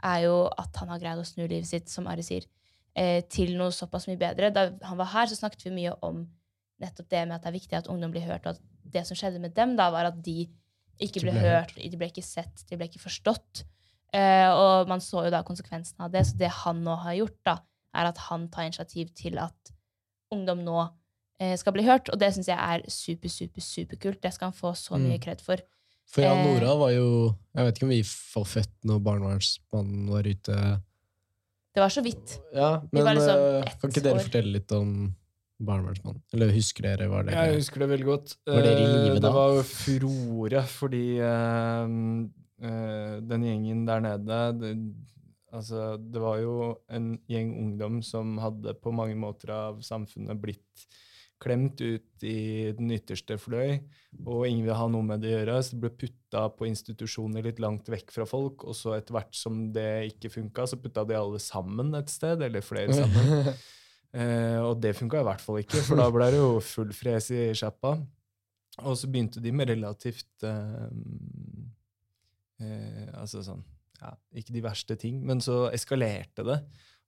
[0.04, 2.48] er jo at han har greid å snu livet sitt, som Ari sier,
[2.96, 4.52] eh, til noe såpass mye bedre.
[4.54, 6.26] Da han var her, så snakket vi mye om
[6.84, 9.18] nettopp det med at det er viktig at ungdom blir hørt, og at det som
[9.18, 10.48] skjedde med dem, da, var at de
[11.00, 13.64] ikke ble hørt, de ble ikke sett, de ble ikke forstått.
[14.14, 16.26] Eh, og man så jo da konsekvensen av det.
[16.28, 17.58] Så det han nå har gjort, da,
[17.96, 19.74] er at han tar initiativ til at
[20.32, 20.90] ungdom nå
[21.40, 22.10] eh, skal bli hørt.
[22.14, 24.22] Og det syns jeg er super, super, superkult.
[24.22, 25.22] Det skal han få så mye Mm.
[25.22, 25.58] kred for.
[26.06, 26.46] For Jan Eh.
[26.60, 28.02] Nora var jo Jeg vet ikke om vi
[28.36, 30.82] var født når barnevernsmannen var ute.
[31.74, 32.40] Det var så vidt.
[32.54, 34.24] Ja, Vi men var liksom eh, kan ikke dere år.
[34.28, 35.16] fortelle litt om
[35.68, 36.22] barnevernsmannen?
[36.36, 38.36] Eller husker dere hva det Jeg husker det veldig godt.
[38.50, 39.20] Var det, Eh, da?
[39.26, 41.96] Det var jo furore, fordi uh,
[42.64, 44.76] uh, den gjengen der nede det,
[45.54, 46.54] Altså, det var jo
[46.90, 50.88] en gjeng ungdom som hadde på mange måter av samfunnet blitt
[51.44, 53.76] klemt ut i den ytterste fløy,
[54.24, 55.60] og ingen vil ha noe med det å gjøre.
[55.62, 59.36] Så det ble putta på institusjoner litt langt vekk fra folk, og så etter hvert
[59.38, 63.54] som det ikke funka, så putta de alle sammen et sted, eller flere sammen.
[64.14, 67.32] Eh, og det funka i hvert fall ikke, for da ble det jo full fres
[67.34, 67.96] i sjappa.
[68.84, 70.88] Og så begynte de med relativt eh,
[72.62, 73.62] eh, Altså sånn
[74.02, 74.10] ja,
[74.42, 76.58] Ikke de verste ting, men så eskalerte det.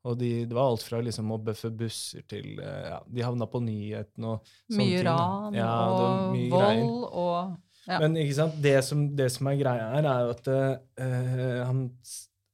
[0.06, 3.48] Og de, det var alt fra liksom å bøffe busser til eh, ja, De havna
[3.50, 5.08] på nyhetene og sånne Mye ting.
[5.10, 6.92] ran Ja, og mye vold greier.
[7.26, 8.00] og ja.
[8.02, 8.56] Men ikke sant?
[8.62, 11.84] Det, som, det som er greia her, er jo at eh, han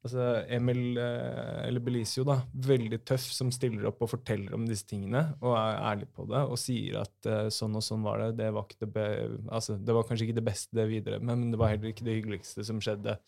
[0.02, 4.88] altså Emil, eh, eller Belisio, da, veldig tøff, som stiller opp og forteller om disse
[4.90, 8.32] tingene, og er ærlig på det, og sier at eh, sånn og sånn var det.
[8.42, 9.06] Det var, det, be,
[9.54, 12.18] altså, det var kanskje ikke det beste det videre, men det var heller ikke det
[12.18, 13.20] hyggeligste som skjedde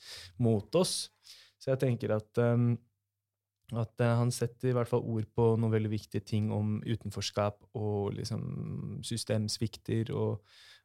[0.41, 0.97] mot oss.
[1.61, 2.73] Så jeg tenker at um,
[3.79, 8.13] at han setter i hvert fall ord på noen veldig viktige ting om utenforskap og
[8.17, 10.43] liksom systemsvikter og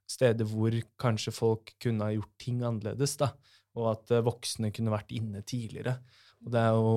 [0.08, 3.32] steder hvor kanskje folk kunne ha gjort ting annerledes, da,
[3.78, 5.98] og at eh, voksne kunne vært inne tidligere.
[6.44, 6.94] Og det er jo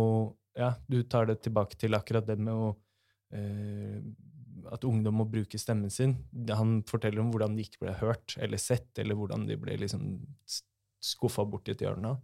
[0.59, 2.73] Ja, du tar det tilbake til akkurat det med å
[3.31, 4.01] eh,
[4.71, 6.17] At ungdom må bruke stemmen sin.
[6.49, 10.19] Han forteller om hvordan de ikke ble hørt eller sett, eller hvordan de ble liksom
[11.01, 12.17] skuffa bort i et hjørne.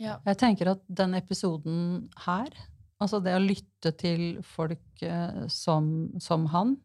[0.00, 0.20] Ja.
[0.24, 2.54] Jeg tenker at den episoden her,
[3.02, 5.90] altså det å lytte til folk eh, som,
[6.22, 6.76] som han,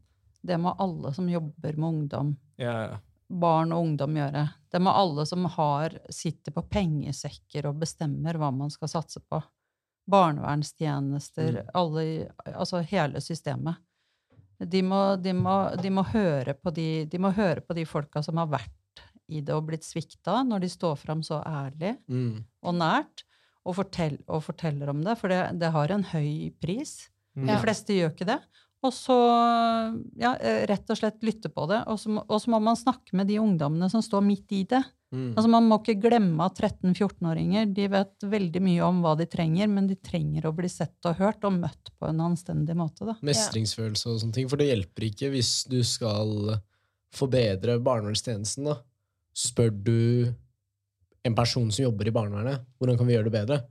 [0.46, 2.98] det må alle som jobber med ungdom, Ja, ja.
[3.30, 4.46] Barn og ungdom gjøre.
[4.72, 9.42] Det må alle som har, sitter på pengesekker og bestemmer hva man skal satse på.
[10.12, 11.70] Barnevernstjenester, Mm.
[11.74, 12.04] alle,
[12.54, 13.76] altså hele systemet.
[14.60, 16.04] De må, de, må, de, må
[16.74, 18.72] de, de må høre på de folka som har vært
[19.28, 22.44] i det og blitt svikta, når de står fram så ærlig Mm.
[22.64, 23.24] og nært
[23.66, 27.10] og, fortell, og forteller om det, for det, det har en høy pris.
[27.36, 27.48] Mm.
[27.48, 28.40] De fleste gjør ikke det.
[28.86, 29.16] Og så
[30.22, 31.82] ja, eh, rett og slett lytte på det.
[31.92, 34.64] Og så, må- og så må man snakke med de ungdommene som står midt i
[34.70, 34.84] det.
[35.16, 35.32] Mm.
[35.36, 39.70] Altså Man må ikke glemme at 13-14-åringer de vet veldig mye om hva de trenger,
[39.72, 43.06] men de trenger å bli sett og hørt og møtt på en anstendig måte.
[43.08, 43.16] da.
[43.26, 44.50] Mestringsfølelse og sånne ting.
[44.52, 46.60] For det hjelper ikke hvis du skal
[47.16, 48.66] forbedre barnevernstjenesten.
[48.70, 48.80] da.
[49.36, 50.34] Så spør du
[51.26, 53.64] en person som jobber i barnevernet, hvordan kan vi gjøre det bedre?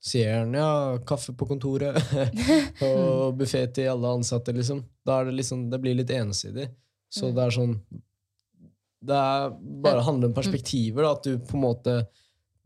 [0.00, 1.96] Sier han ja, kaffe på kontoret
[2.86, 4.80] og buffé til alle ansatte, liksom.
[5.04, 6.70] Da er det liksom, det blir litt ensidig.
[7.12, 7.34] Så Mm.
[7.34, 7.74] det er sånn
[9.02, 9.50] Det er
[9.82, 11.94] bare handler om perspektiver, da, at du på en måte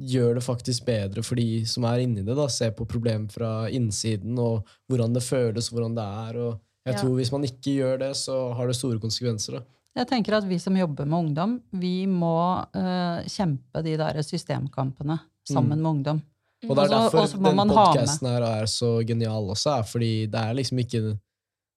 [0.03, 2.35] gjør det faktisk bedre for de som er inni det.
[2.35, 6.37] da, Ser på problem fra innsiden, og hvordan det føles, hvordan det er.
[6.43, 9.59] og jeg tror Hvis man ikke gjør det, så har det store konsekvenser.
[9.61, 9.63] da.
[9.97, 12.35] Jeg tenker at vi som jobber med ungdom, vi må
[12.75, 16.23] uh, kjempe de der systemkampene sammen med ungdom.
[16.69, 20.41] Og det er derfor også den podkasten her er så genial også, er fordi det
[20.41, 21.03] er liksom ikke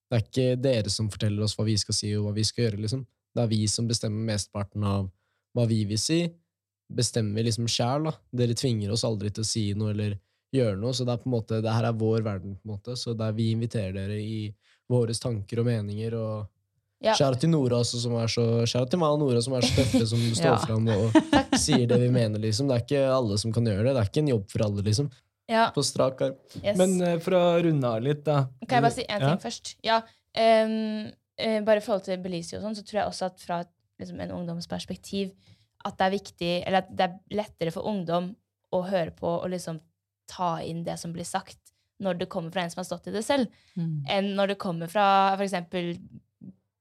[0.08, 2.64] det er ikke dere som forteller oss hva vi skal si og hva vi skal
[2.64, 2.82] gjøre.
[2.86, 3.02] liksom.
[3.36, 5.10] Det er vi som bestemmer mesteparten av
[5.56, 6.22] hva vi vil si.
[6.88, 8.08] Bestemmer vi liksom sjæl.
[8.32, 10.16] Dere tvinger oss aldri til å si noe eller
[10.56, 12.56] gjøre noe, så det er på en måte, det her er vår verden.
[12.56, 14.56] på en måte, Så der vi inviterer dere i
[14.88, 16.14] våre tanker og meninger.
[16.16, 16.48] og
[17.04, 17.14] Ja.
[17.14, 20.06] Til Nora også, som er så Kjære til meg og Nora, som er så tøffe,
[20.10, 20.58] som står Ja.
[20.66, 21.14] fram og
[21.66, 22.40] sier det vi mener.
[22.42, 22.68] liksom.
[22.68, 23.94] Det er ikke alle som kan gjøre det.
[23.94, 24.82] Det er ikke en jobb for alle.
[24.82, 25.12] liksom.
[25.48, 26.34] Ja, På strak arm.
[26.64, 26.76] yes.
[26.78, 28.48] Men uh, for å runde av litt, da.
[28.68, 29.38] Kan jeg bare si en ting Ja.
[29.38, 29.76] først?
[29.84, 30.02] Ja,
[30.38, 31.08] Um,
[31.42, 33.56] uh, bare i forhold til Belize og sånn, så tror jeg også at fra
[34.00, 35.32] liksom, en ungdomsperspektiv
[35.86, 38.36] at det er viktig, eller at det er lettere for ungdom
[38.76, 39.80] å høre på og liksom
[40.30, 41.58] ta inn det som blir sagt,
[42.04, 44.04] når det kommer fra en som har stått i det selv, Mm.
[44.14, 45.08] enn når det kommer fra
[45.38, 45.96] for eksempel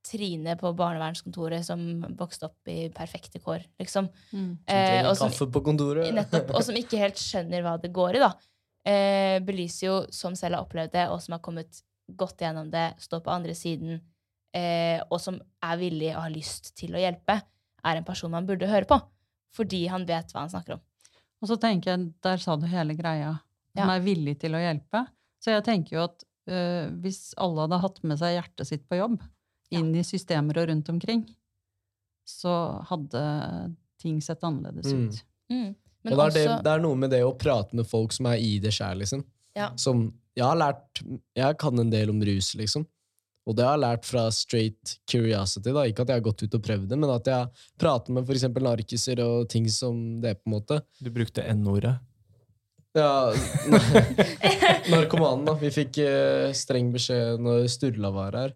[0.07, 1.81] Trine på barnevernskontoret som
[2.19, 4.07] vokste opp i perfekte kår, liksom.
[4.33, 4.51] Mm.
[4.69, 6.12] Eh, og som- kaffe på kontoret.
[6.14, 8.23] Nettopp, og som ikke helt skjønner hva det går i.
[8.23, 8.33] da.
[8.87, 11.83] Eh, Belysio, som selv har opplevd det, og som har kommet
[12.14, 14.01] godt gjennom det, står på andre siden,
[14.55, 17.40] eh, og som er villig og har lyst til å hjelpe,
[17.85, 19.01] er en person man burde høre på.
[19.57, 20.81] Fordi han vet hva han snakker om.
[21.42, 23.40] Og så tenker jeg, der sa du hele greia.
[23.75, 23.85] Ja.
[23.85, 25.07] Han er villig til å hjelpe.
[25.42, 28.97] Så jeg tenker jo at øh, hvis alle hadde hatt med seg hjertet sitt på
[29.01, 29.27] jobb, Ja.
[29.74, 31.25] Inn i systemer og rundt omkring,
[32.27, 32.52] så
[32.90, 33.23] hadde
[34.02, 35.08] ting sett annerledes Mm.
[35.08, 35.23] ut.
[35.50, 35.75] Mm.
[36.04, 38.12] Men og det er, også det, det er noe med det å prate med folk
[38.12, 39.25] som er i det sjæl, liksom.
[39.56, 39.73] Ja.
[39.77, 41.00] Som Jeg har lært
[41.35, 42.85] Jeg kan en del om rus, liksom.
[43.46, 45.71] Og det har jeg lært fra straight curiosity.
[45.73, 47.48] da Ikke at jeg har gått ut og prøvd det, men at jeg
[47.79, 48.42] prater med f.eks.
[48.60, 50.81] narkiser og ting som det, på en måte.
[51.00, 51.98] Du brukte N-ordet.
[52.96, 53.33] Ja,
[54.90, 55.54] Narkomanen, da.
[55.60, 58.54] Vi fikk eh, streng beskjed når Sturla var her,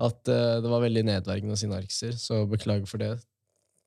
[0.00, 3.14] at eh, det var veldig nedverdigende å si narkiser, så beklager for det.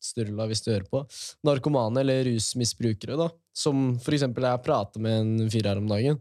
[0.04, 1.04] Sturla, hvis du hører på.
[1.48, 3.30] Narkomane eller rusmisbrukere, da.
[3.56, 6.20] Som for eksempel jeg prata med en fyr her om dagen.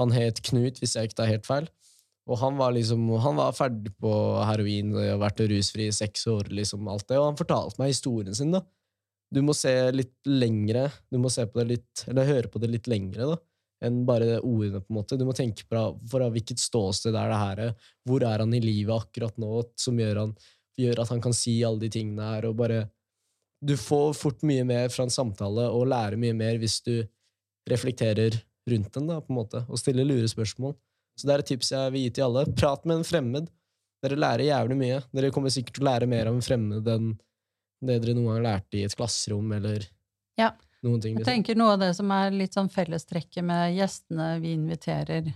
[0.00, 1.68] Han het Knut, hvis jeg ikke tar helt feil.
[2.30, 4.12] Og han var liksom, han var ferdig på
[4.46, 8.36] heroin og vært rusfri i seks år, liksom alt det, og han fortalte meg historien
[8.36, 8.62] sin, da.
[9.32, 12.70] Du må se litt lengre, du må se på det litt, eller høre på det
[12.70, 13.38] litt lengre, da,
[13.82, 15.18] enn bare ordene, på en måte.
[15.18, 17.62] Du må tenke på fra hvilket ståsted er det her,
[18.08, 20.36] hvor er han i livet akkurat nå, som gjør, han,
[20.78, 22.88] gjør at han kan si alle de tingene her, og bare
[23.62, 27.04] Du får fort mye mer fra en samtale, og lærer mye mer hvis du
[27.70, 30.74] reflekterer rundt den, da, på en måte, og stiller lure spørsmål.
[31.14, 32.42] Så det er et tips jeg vil gi til alle.
[32.58, 33.46] Prat med en fremmed.
[34.02, 34.98] Dere lærer jævlig mye.
[35.14, 37.12] Dere kommer sikkert til å lære mer av en fremmed enn
[37.82, 39.86] det dere noen gang lærte i et klasserom, eller
[40.38, 40.52] Ja.
[40.82, 41.14] Noen ting.
[41.16, 41.32] Jeg Liksom.
[41.32, 45.32] tenker noe av det som er litt sånn fellestrekket med gjestene vi inviterer,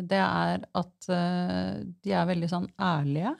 [0.00, 3.34] det er at eh, de er veldig sånn ærlige.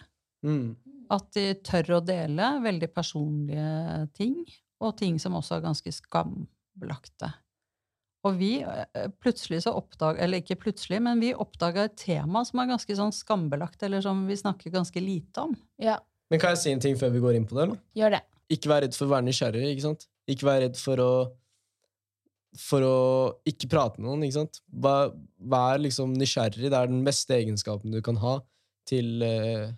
[0.44, 0.76] Mm.
[1.10, 4.44] At de tør å dele veldig personlige ting,
[4.80, 7.32] og ting som også er ganske skambelagte.
[8.28, 12.60] Og vi eh, plutselig så oppdaga Eller ikke plutselig, men vi oppdaga et tema som
[12.60, 15.54] er ganske sånn skambelagt, eller som vi snakker ganske lite om.
[15.80, 15.96] Ja,
[16.30, 17.62] Men kan jeg si en ting før vi går inn på det?
[17.64, 17.80] eller?
[17.96, 18.20] gjør det.
[18.50, 19.64] Ikke vær redd for å være nysgjerrig.
[19.72, 20.06] ikke sant?
[20.28, 21.12] Ikke vær redd for å
[22.58, 22.94] for å
[23.46, 24.24] ikke prate med noen.
[24.26, 24.58] ikke sant?
[24.66, 26.66] Vær, vær liksom nysgjerrig.
[26.66, 28.40] Det er den beste egenskapen du kan ha
[28.90, 29.68] til eh,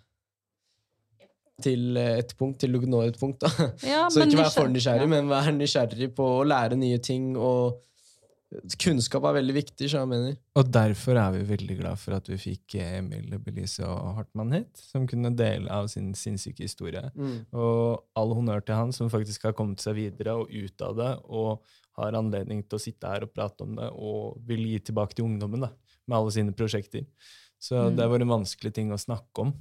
[1.63, 3.43] til et punkt, til du når et punkt.
[3.43, 3.69] da.
[3.85, 5.11] Ja, Så ikke vær for nysgjerrig, ja.
[5.11, 7.33] men vær nysgjerrig på å lære nye ting.
[7.37, 7.79] og
[8.79, 10.35] Kunnskap er veldig viktig, så jeg mener.
[10.59, 14.71] Og derfor er vi veldig glad for at vi fikk Emil Belize og Hartmann hit,
[14.77, 17.03] som kunne dele av sin sinnssyke historie.
[17.53, 21.11] Og all honnør til han som faktisk har kommet seg videre og ut av det,
[21.29, 21.63] og
[21.99, 25.25] har anledning til å sitte her og prate om det, og vil gi tilbake til
[25.25, 25.69] ungdommen da,
[26.07, 27.05] med alle sine prosjekter.
[27.63, 27.95] Så Mm.
[27.95, 29.53] det var en vanskelig ting å snakke om.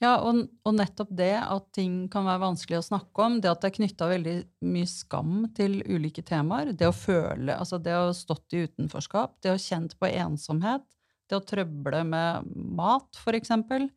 [0.00, 3.60] Ja, og, og nettopp det at ting kan være vanskelig å snakke om, det at
[3.60, 4.34] det er knytta veldig
[4.72, 9.36] mye skam til ulike temaer, det å føle, altså det å ha stått i utenforskap,
[9.44, 10.86] det å ha kjent på ensomhet,
[11.28, 12.48] det å trøble med
[12.80, 13.90] mat, for eksempel,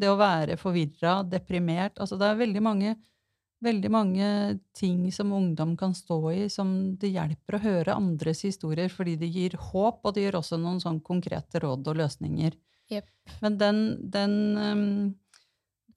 [0.00, 2.94] det å være forvirra, deprimert, altså det er veldig mange,
[3.64, 4.28] veldig mange
[4.76, 9.28] ting som ungdom kan stå i, som det hjelper å høre andres historier, fordi det
[9.36, 12.56] gir håp, og det gir også noen sånn konkrete råd og løsninger.
[12.92, 13.06] Yep.
[13.44, 14.96] Men den, den, um,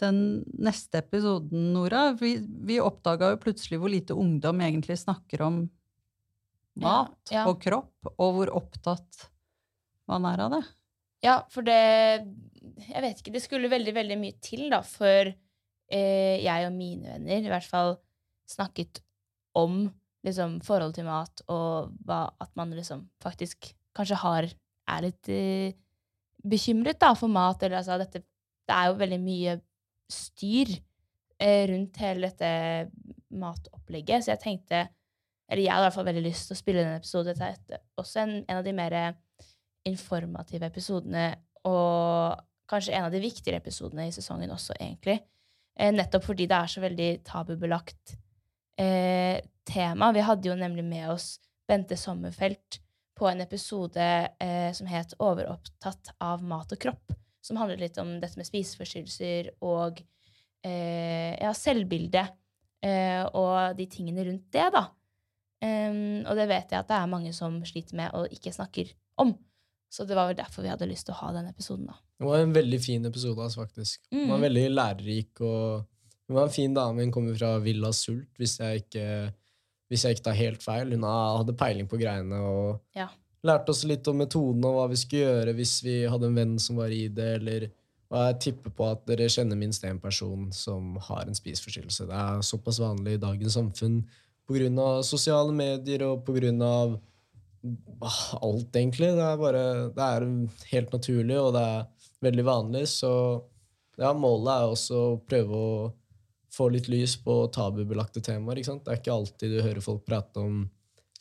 [0.01, 0.19] den
[0.61, 5.61] neste episoden, Nora, vi, vi oppdaga jo plutselig hvor lite ungdom egentlig snakker om
[6.77, 7.45] mat Ja, ja.
[7.49, 9.27] og kropp, og hvor opptatt
[10.07, 10.63] man er av det.
[11.25, 11.77] Ja, for det
[12.77, 13.33] Jeg vet ikke.
[13.33, 17.67] Det skulle veldig, veldig mye til da, for eh, jeg og mine venner i hvert
[17.67, 17.95] fall
[18.47, 19.01] snakket
[19.57, 19.87] om
[20.27, 24.49] liksom, forhold til mat, og hva, at man liksom faktisk kanskje har
[24.87, 25.75] er litt eh,
[26.47, 27.63] bekymret da, for mat.
[27.63, 28.21] Eller, altså, dette,
[28.67, 29.57] det er jo veldig mye
[30.11, 30.71] styr
[31.39, 32.49] eh, rundt hele dette
[33.37, 34.87] matopplegget, så jeg tenkte
[35.49, 37.37] Eller jeg hadde i hvert fall veldig lyst til å spille denne episoden.
[37.37, 38.95] Dette er også en, en av de mer
[39.87, 41.29] informative episodene,
[41.63, 45.21] og kanskje en av de viktigere episodene i sesongen også, egentlig.
[45.77, 48.17] Eh, nettopp fordi det er så veldig tabubelagt
[48.81, 50.11] eh, tema.
[50.15, 51.37] Vi hadde jo nemlig med oss
[51.67, 52.81] Bente Sommerfelt
[53.17, 54.03] på en episode
[54.41, 57.15] eh, som het 'Overopptatt av mat og kropp',
[57.47, 60.01] som handlet litt om dette med spiseforstyrrelser og
[60.67, 62.23] eh, ja, selvbilde
[62.83, 64.85] eh, og de tingene rundt det, da.
[65.57, 68.91] Um, og det vet jeg at det er mange som sliter med og ikke snakker
[69.17, 69.31] om.
[69.89, 71.95] Så det var vel derfor vi hadde lyst til å ha den episoden, da.
[72.19, 74.03] Det var en veldig fin episode, altså, faktisk.
[74.11, 74.43] Den var Mm.
[74.45, 75.85] veldig lærerik, og
[76.27, 77.01] hun var en fin dame.
[77.07, 79.33] Hun kommer fra Villa Sult, hvis jeg ikke,
[79.89, 80.91] hvis jeg ikke tar helt feil.
[80.91, 83.07] Hun hadde peiling på greiene og Ja.
[83.45, 86.55] Lærte oss litt om metoden og hva vi skulle gjøre hvis vi hadde en venn
[86.61, 87.67] som var i det, eller
[88.07, 92.05] og jeg tipper på at dere kjenner minst én person som har en spiseforstyrrelse.
[92.07, 93.97] Det er såpass vanlig i dagens samfunn
[94.47, 95.03] pga.
[95.03, 96.99] sosiale medier og pga.
[98.41, 99.11] alt, egentlig.
[99.11, 101.85] Det er bare Det er helt naturlig, og det er
[102.21, 103.43] veldig vanlig, så
[103.97, 105.93] ja, målet er også å prøve å
[106.53, 108.55] få litt lys på tabubelagte temaer.
[108.55, 110.69] Det er ikke alltid du hører folk prate om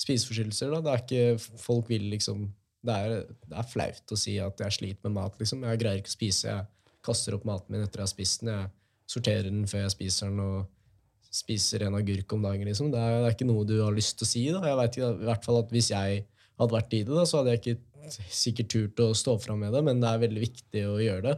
[0.07, 0.71] spiseforstyrrelser.
[0.73, 0.81] da.
[0.87, 2.47] Det er ikke, folk vil liksom
[2.87, 3.13] det er,
[3.51, 5.35] det er flaut å si at jeg sliter med mat.
[5.41, 5.65] liksom.
[5.67, 6.53] Jeg greier ikke å spise.
[6.53, 8.53] Jeg kaster opp maten min etter jeg har spist den.
[8.55, 8.71] Jeg
[9.11, 12.69] sorterer den før jeg spiser den, og spiser en agurk om dagen.
[12.69, 12.93] liksom.
[12.95, 14.45] Det er, det er ikke noe du har lyst til å si.
[14.55, 14.63] da.
[14.71, 16.23] Jeg vet i hvert fall at Hvis jeg
[16.57, 19.75] hadde vært i det, da, så hadde jeg ikke sikkert turt å stå fram med
[19.75, 21.35] det, men det er veldig viktig å gjøre det.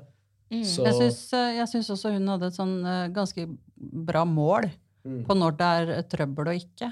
[0.53, 0.65] Mm.
[0.69, 3.49] Så, Jeg syns, eh, også hun hadde et sånn eh, ganske
[3.79, 4.69] bra mål
[5.07, 5.23] Mm.
[5.25, 6.89] på når det er trøbbel og ikke.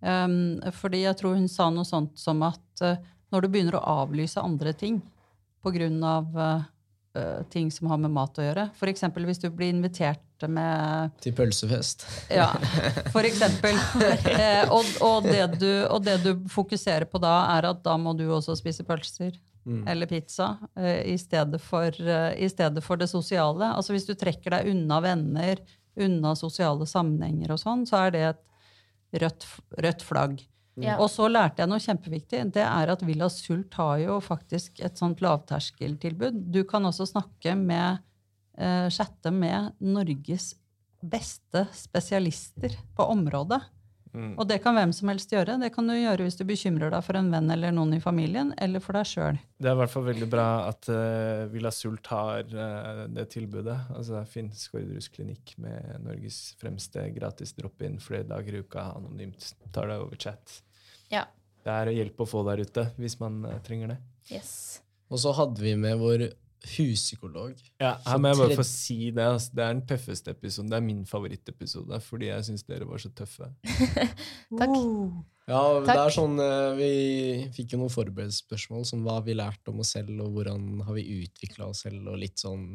[0.00, 2.96] Um, fordi jeg tror hun sa noe sånt som at uh,
[3.30, 5.00] når du begynner å avlyse andre ting
[5.60, 6.62] på grunn av uh,
[7.52, 9.04] ting som har med mat å gjøre, f.eks.
[9.12, 12.06] hvis du blir invitert med Til pølsefest.
[12.32, 12.48] Ja,
[13.12, 13.76] for eksempel.
[13.76, 18.16] Uh, og, og, det du, og det du fokuserer på da, er at da må
[18.16, 19.36] du også spise pølser.
[19.60, 19.82] Mm.
[19.92, 23.68] eller pizza uh, i, stedet for, i stedet for det sosiale.
[23.76, 25.60] Altså Hvis du trekker deg unna venner,
[26.00, 28.40] unna sosiale sammenhenger og sånn, så er det et
[29.12, 29.46] rødt,
[29.78, 30.40] rødt flagg.
[30.80, 30.96] Ja.
[31.02, 32.44] Og så lærte jeg noe kjempeviktig.
[32.54, 36.38] Det er at Villa Sult har jo faktisk et sånt lavterskeltilbud.
[36.54, 38.00] Du kan også snakke med,
[38.56, 40.54] eh, chatte med Norges
[41.02, 43.60] beste spesialister på området.
[44.10, 44.32] Mm.
[44.40, 45.54] Og det kan hvem som helst gjøre.
[45.62, 48.50] Det kan du gjøre hvis du bekymrer deg for en venn eller noen i familien,
[48.58, 49.38] eller for deg sjøl.
[49.60, 53.76] Det er i hvert fall veldig bra at uh, Villa Sult har uh, det tilbudet.
[53.94, 59.52] Altså, det finnes Skårderus klinikk med Norges fremste gratis drop-in flere dager i uka, anonymt.
[59.74, 60.60] Tar det over chat.
[61.12, 61.26] Ja.
[61.60, 64.00] Det er hjelp å få der ute hvis man uh, trenger det.
[64.30, 64.52] Yes.
[65.10, 66.30] Og så hadde vi med vår
[66.76, 67.58] huspsykolog.
[67.80, 69.24] Ja, her må jeg bare få si det.
[69.24, 70.70] Altså, det er den tøffeste episoden.
[70.70, 73.50] Det er min favorittepisode fordi jeg syns dere var så tøffe.
[74.60, 74.76] Takk.
[75.50, 76.90] Ja, det er sånn eh, Vi
[77.56, 80.96] fikk jo noen forberedelsesspørsmål som hva har vi lært om oss selv, og hvordan har
[80.98, 82.74] vi utvikla oss selv, og litt sånn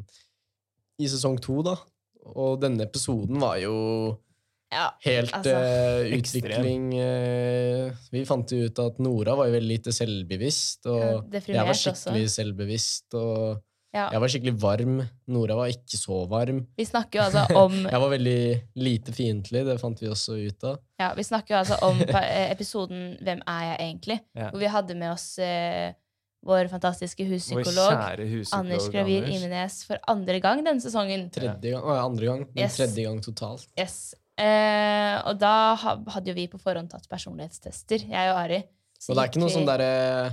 [1.00, 1.76] i sesong to, da.
[2.36, 3.76] Og denne episoden var jo
[4.74, 4.90] Ja.
[5.06, 9.94] helt Altså, uh, utvikling uh, Vi fant jo ut at Nora var jo veldig lite
[9.94, 13.62] selvbevisst, og Ja, jeg var skikkelig selvbevisst, og
[13.96, 14.10] Ja.
[14.12, 14.96] jeg var skikkelig varm.
[15.32, 16.66] Nora var ikke så varm.
[16.78, 18.40] Vi snakker jo altså om Jeg var veldig
[18.84, 20.80] lite fiendtlig, det fant vi også ut av.
[21.00, 24.50] Ja, Vi snakker jo altså om eh, episoden 'Hvem er jeg egentlig?', Ja.
[24.52, 25.94] hvor vi hadde med oss eh,
[26.46, 29.24] vår fantastiske huspsykolog huspsykolog Anders Gravir.
[29.32, 31.30] Imenes for andre gang denne sesongen.
[31.34, 32.76] Tredje gang, å, ja, andre gang, men Yes.
[32.78, 33.66] tredje gang totalt.
[33.80, 34.14] Yes.
[34.38, 38.60] Eh, og da hadde jo vi på forhånd tatt personlighetstester, jeg og Ari.
[39.00, 40.32] Så Og det er ikke noe vi- sånn derre eh,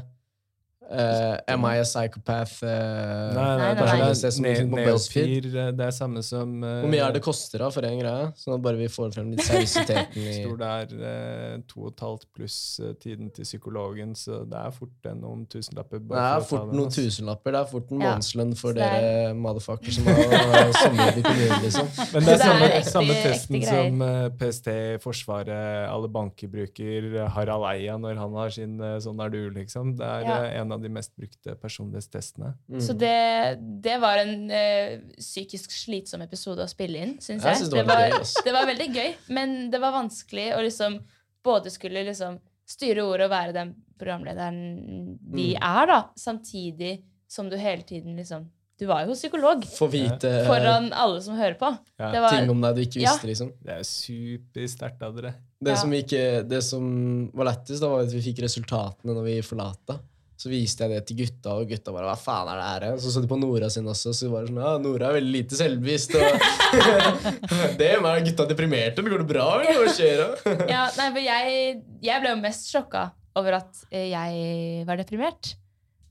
[0.90, 2.62] Am I a psychopath?
[2.62, 6.80] Uh, Nei, nei, Nei, nei, det er personlighetstest ne- eh, Det er samme som uh,
[6.82, 8.26] Hvor mye er det koster da for en greie?
[8.36, 10.70] Sånn at bare vi får frem litt seriøsiteten i Står det
[11.06, 12.56] er to og et halvt pluss
[13.00, 16.02] tiden til psykologen, så det er fort noen tusenlapper.
[16.08, 17.52] Det er fort noen tusenlapper.
[17.56, 18.12] Det er fort en Ja.
[18.12, 21.88] månedslønn for er- dere motherfuckers som har sommer i kommunen, liksom.
[22.12, 24.04] Men det er Det er samme, ekte- samme testen som
[24.38, 24.68] PST,
[25.02, 27.28] Forsvaret, alle banker bruker.
[27.28, 29.96] Harald Eia når han har sin 'sånn er du', liksom.
[29.96, 30.42] Det er Ja.
[30.44, 32.52] eh, en av de mest brukte personlighetstestene.
[32.72, 32.80] Mm.
[32.80, 37.60] Så det, det var en eh, psykisk slitsom episode å spille inn, syns Jeg jeg.
[37.62, 38.34] synes det var litt gøy, ass.
[38.46, 40.98] det var veldig gøy, men det var vanskelig å liksom
[41.44, 42.40] både skulle liksom
[42.72, 45.62] styre ordet og være den programlederen vi Mm.
[45.62, 48.48] er, da, samtidig som du hele tiden liksom
[48.80, 51.68] Du var jo psykolog For vite foran alle som hører på.
[52.00, 52.08] Ja.
[52.10, 53.12] Det var, ting om deg du ikke Ja.
[53.12, 53.52] visste, liksom.
[53.62, 55.34] Det er supersterkt av dere.
[55.62, 55.76] Det, Ja.
[55.76, 60.00] som ikke, det som var lettest, da, var at vi fikk resultatene når vi forlata.
[60.42, 63.12] Så viste jeg det til gutta, og gutta bare 'hva faen er det her?' Så
[63.14, 65.54] så de på Nora sin også, så var det sånn 'ja, Nora er veldig lite
[65.54, 70.22] selvbevisst', og det er gutta deprimerte, eller går det bra, eller hva skjer
[70.74, 73.04] ja, nei, for jeg, jeg ble jo mest sjokka
[73.38, 75.54] over at eh, jeg var deprimert.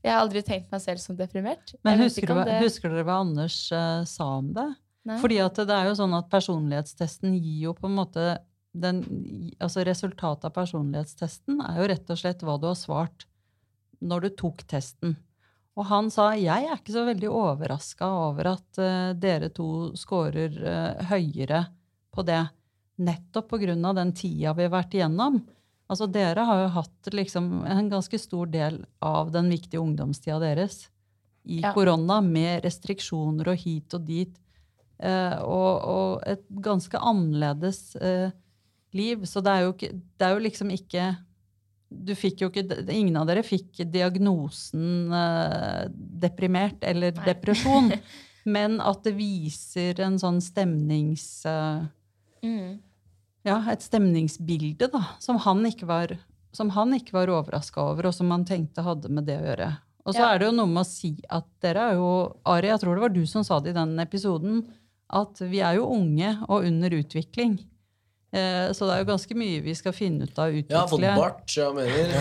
[0.02, 1.74] Jeg har aldri tenkt meg selv som deprimert.
[1.84, 4.64] Men husker, det- husker dere hva Anders uh, sa om det?
[5.06, 5.18] Nei.
[5.20, 8.24] Fordi at det er jo sånn at personlighetstesten gir jo på en måte
[8.72, 9.02] den,
[9.60, 13.26] altså Resultatet av personlighetstesten er jo rett og slett hva du har svart
[14.02, 15.14] når du tok testen.
[15.72, 20.58] Og han sa jeg er ikke så veldig overraska over at uh, dere to scorer
[20.60, 21.62] uh, høyere
[22.12, 22.42] på det.
[23.02, 25.40] Nettopp av den tida vi har vært igjennom.
[25.88, 30.86] Altså Dere har jo hatt liksom en ganske stor del av den viktige ungdomstida deres
[31.44, 31.72] i Ja.
[31.74, 34.36] korona, med restriksjoner og hit og dit.
[35.02, 37.96] uh, og, og et ganske annerledes
[38.92, 39.24] liv.
[39.26, 41.06] Så det er, jo ikke, det er jo liksom ikke
[41.92, 47.26] du fikk jo ikke, Ingen av dere fikk diagnosen eh, deprimert eller Nei.
[47.28, 47.92] depresjon.
[48.56, 51.44] men at det viser en sånn stemnings...
[51.46, 51.84] eh,
[52.42, 52.74] mm.
[53.46, 56.16] ja, et stemningsbilde da, som han ikke var,
[56.56, 59.72] som han ikke var overraska over, og som han tenkte hadde med det å gjøre.
[60.02, 60.32] Og så Ja.
[60.32, 62.08] er det jo noe med å si at dere er jo
[62.50, 64.64] Ari, jeg tror det var du som sa det i den episoden,
[65.12, 67.60] at vi er jo unge og under utvikling.
[68.32, 70.86] Eh, så det er jo ganske mye vi skal finne ut av å Jeg har
[70.88, 72.14] fått bart, jeg mener.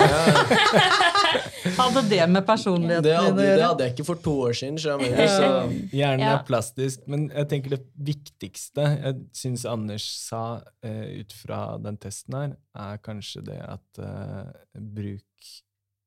[1.78, 4.98] Hadde det med personligheten det, hadde, det hadde jeg ikke for to år siden, så
[4.98, 5.32] jeg mener.
[5.32, 5.52] Så,
[5.96, 7.80] Hjernen er plastisk, men jeg tenker det
[8.12, 10.42] viktigste jeg syns Anders sa
[10.84, 15.50] eh, ut fra den testen her, er kanskje det at uh, bruk,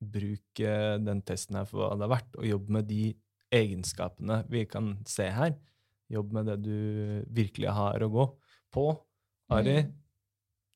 [0.04, 0.64] bruk
[1.06, 3.08] den testen her for hva det er verdt, og jobb med de
[3.54, 5.56] egenskapene vi kan se her.
[6.12, 6.78] Jobb med det du
[7.32, 8.28] virkelig har å gå
[8.74, 8.88] på.
[9.50, 9.92] Ari, Mm.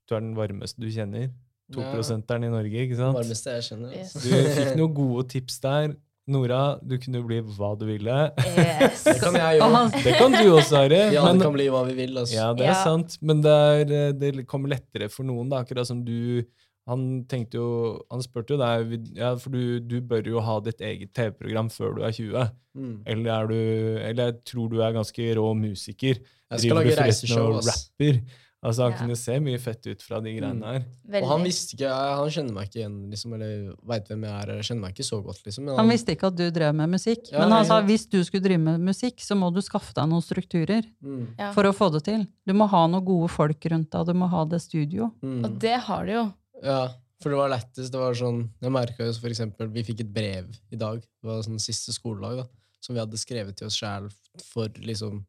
[0.09, 1.29] du er den varmeste du kjenner.
[1.69, 1.77] Ja.
[1.77, 3.16] 2-prosenteren i Norge, ikke sant?
[3.16, 3.93] varmeste jeg kjenner.
[3.93, 4.14] Yes.
[4.16, 4.29] Altså.
[4.29, 5.97] Du fikk noen gode tips der.
[6.29, 8.14] Nora, du kunne bli hva du ville.
[8.45, 9.03] Yes.
[9.09, 9.69] Det kan jeg jo.
[10.05, 10.99] Det kan du også, Ari.
[11.14, 12.19] Ja, alle kan bli hva vi vil.
[12.21, 12.35] Altså.
[12.37, 12.83] Ja, det er Ja.
[12.85, 15.49] sant, men det, er, eh, det kommer lettere for noen.
[15.49, 15.62] Da.
[15.64, 16.45] Akkurat som du
[16.89, 20.81] Han tenkte jo Han spurte jo deg ja, For du, du bør jo ha ditt
[20.81, 22.51] eget TV-program før du er 20.
[22.77, 23.03] Mm.
[23.05, 26.16] Eller, er du, eller jeg tror du er ganske rå musiker.
[26.51, 27.91] Jeg skal lage reiseshow, og ass.
[28.01, 28.23] rapper?
[28.65, 28.99] Altså, han Ja.
[28.99, 30.63] kunne se mye fett ut fra de greiene Mm.
[30.67, 30.85] her.
[31.07, 31.23] Veldig.
[31.23, 34.51] Og han visste ikke, han kjenner meg ikke igjen, liksom, eller veit hvem jeg er,
[34.51, 35.65] eller kjenner meg ikke så godt, liksom.
[35.65, 37.87] Men Han visste ikke at du drev med musikk, Ja, men han sa ja.
[37.87, 41.63] hvis du skulle drive med musikk, så må du skaffe deg noen strukturer Mm, for
[41.65, 42.27] å få det til.
[42.45, 45.13] Du må ha noen gode folk rundt deg, du må ha det studio.
[45.23, 45.45] mm.
[45.45, 46.35] Og det har du jo.
[46.65, 46.89] Ja,
[47.21, 47.93] for det var lettest.
[47.93, 51.23] Det var sånn, jeg merka jo for eksempel, vi fikk et brev i dag, det
[51.23, 52.49] var sånn siste skoledag, da,
[52.81, 54.11] som vi hadde skrevet til oss sjæl
[54.43, 55.25] for liksom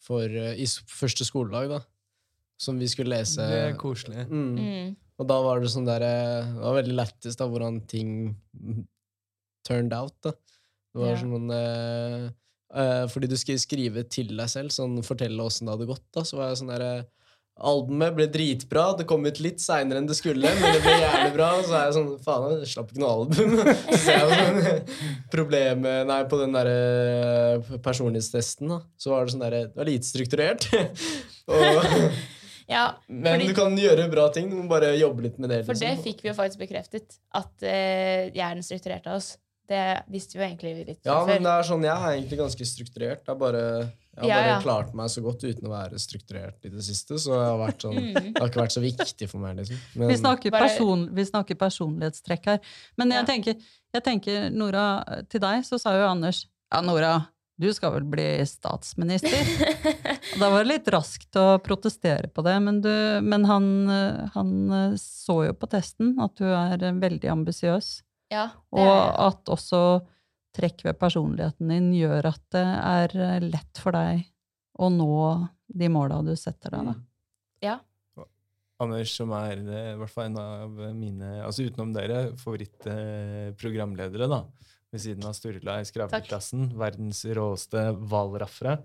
[0.00, 1.80] For uh, i første skoledag, da.
[2.58, 3.44] Som vi skulle lese.
[3.44, 4.24] Det er koselig.
[4.30, 4.56] Mm.
[4.56, 4.94] Mm.
[5.20, 8.10] Og da var det sånn der eh, Det var veldig lettest da, hvordan ting
[9.66, 10.32] turned out, da.
[10.94, 11.20] Det var Ja.
[11.20, 12.30] sånn eh,
[12.76, 16.24] uh, Fordi du skulle skrive til deg selv, sånn fortelle åssen det hadde gått, da,
[16.24, 17.04] så var jeg sånn der,
[17.56, 21.30] Albumet ble dritbra, det kom ut litt seinere enn det skulle, men det ble jævlig
[21.32, 21.46] bra.
[21.56, 23.54] Og så er jeg sånn Faen, jeg slapp ikke noe album.
[24.02, 24.90] Så jeg sånn
[25.34, 30.10] problemet Nei, på den derre personlighetstesten, da, så var det sånn derre Det var lite
[30.10, 30.68] strukturert.
[31.48, 31.88] og,
[32.68, 35.64] Ja, men Fordi- du kan gjøre bra ting, du må bare jobbe litt med det.
[35.66, 36.04] for det liksom.
[36.04, 37.18] fikk vi jo faktisk bekreftet.
[37.32, 39.36] At eh, jeg er strukturerte oss.
[39.68, 42.38] Det visste vi jo egentlig litt Ja, fra men det er sånn, jeg er egentlig
[42.38, 43.22] ganske strukturert.
[43.26, 43.62] Jeg har bare,
[44.14, 44.60] jeg har Ja, bare ja.
[44.62, 47.18] klart meg så godt uten å være strukturert i det siste.
[47.18, 48.32] Så jeg har vært sånn, Mm.
[48.34, 49.76] det har ikke vært så viktig for meg, liksom.
[49.96, 52.60] Men, Vi snakker, Bare- person, vi snakker personlighetstrekk her.
[52.96, 53.26] Men jeg, Ja.
[53.34, 53.54] tenker,
[53.94, 57.26] jeg tenker, Nora, til deg så sa jo Anders Ja, Nora,
[57.56, 59.32] du skal vel bli statsminister?
[60.34, 62.92] Og da var det litt raskt å protestere på det, men, du,
[63.24, 63.70] men han,
[64.34, 67.94] han eh, så jo på testen at du er veldig ambisiøs,
[68.32, 68.92] Ja, og
[69.22, 69.80] at også
[70.56, 74.24] trekk ved personligheten din gjør at det er eh, lett for deg
[74.76, 75.18] å nå
[75.66, 76.90] de måla du setter deg.
[76.90, 76.96] Da.
[77.64, 77.76] ja.
[78.82, 84.42] Anders, som er eh, i hvert fall en av mine, altså utenom dere, favorittprogramledere, da,
[84.96, 88.78] ved siden av Sturla i Skravleklassen, verdens råeste hvalraffere.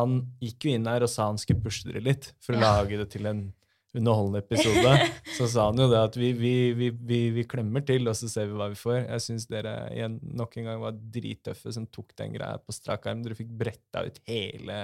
[0.00, 2.76] Han gikk jo inn her og sa han skulle pushe dere litt for å Ja.
[2.80, 3.48] lage det til en
[3.90, 4.90] underholdende episode.
[5.36, 8.28] Så sa han jo det at vi, vi, vi, vi, vi klemmer til, og så
[8.30, 9.00] ser vi hva vi får.
[9.08, 13.08] Jeg syns dere igjen nok en gang var drittøffe som tok den greia på strak
[13.10, 13.24] arm.
[13.26, 14.76] Dere fikk bretta ut hele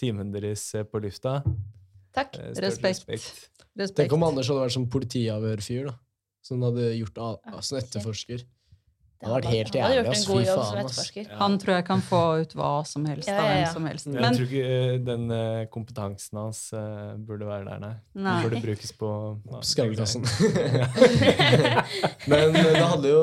[0.00, 1.36] timen deres eh, på lufta.
[2.16, 2.40] Takk.
[2.42, 3.06] Eh, Respekt.
[3.06, 3.94] respekt.
[3.94, 5.94] tenk om Anders hadde vært sånn politiavhørfyr, da.
[6.42, 8.42] Som hadde gjort av, Ja, som etterforsker.
[9.20, 11.24] Det Det hadde vært helt han hadde jævlig, gjort en god jobb som etterforsker.
[11.36, 14.06] Han tror jeg kan få ut hva som helst Ja, ja, ja, hvem som helst.
[14.14, 17.90] Jeg tror ikke eh, den eh, kompetansen hans uh, burde være der, nei.
[18.16, 19.10] Den burde brukes på
[19.50, 20.24] ja, Skravlekassen.
[22.32, 23.20] Men det hadde jo,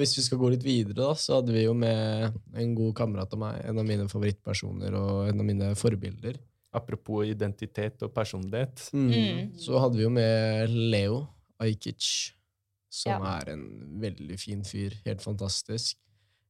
[0.00, 3.36] hvis vi skal gå litt videre, da, så hadde vi jo med en god kamerat
[3.36, 6.40] av meg, en av mine favorittpersoner og en av mine forbilder.
[6.80, 8.88] Apropos identitet og personlighet.
[8.96, 9.52] Mm.
[9.60, 11.26] Så hadde vi jo med Leo
[11.60, 12.32] Ajkic,
[12.96, 13.36] som Ja.
[13.40, 13.64] er en
[14.02, 14.96] veldig fin fyr.
[15.04, 15.96] Helt fantastisk.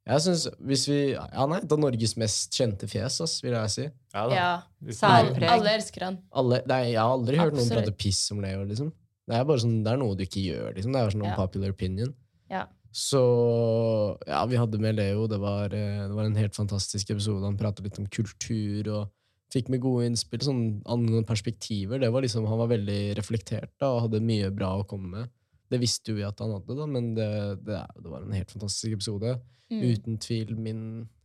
[0.07, 0.99] Jeg synes, hvis vi,
[1.32, 3.86] Han er et av Norges mest kjente fjes, ass, vil jeg si.
[4.14, 4.34] Ja da.
[4.36, 4.53] Ja.
[4.84, 5.49] Alle, Særpreg.
[5.51, 6.18] alle elsker han.
[6.32, 8.62] Alle, nei, jeg har aldri hørt noen prate piss om Leo.
[8.64, 8.92] liksom.
[9.26, 10.74] Det er bare sånn, det er noe du ikke gjør.
[10.76, 10.92] liksom.
[10.94, 11.34] Det er sånn Ja.
[11.34, 12.14] popular opinion.
[12.49, 12.66] Ja.
[12.92, 15.26] Så ja, vi hadde med Leo.
[15.26, 17.42] Det var, eh, det var en helt fantastisk episode.
[17.44, 19.11] Han pratet litt om kultur og
[19.53, 20.40] fikk med gode innspill.
[20.40, 21.99] sånn Angående perspektiver.
[22.01, 25.30] Det var liksom, Han var veldig reflektert da, og hadde mye bra å komme med.
[25.70, 27.28] Det visste jo vi at han hadde, da, men det,
[27.66, 29.36] det, det var en helt fantastisk episode.
[29.72, 29.82] Mm.
[29.82, 30.82] Uten tvil min,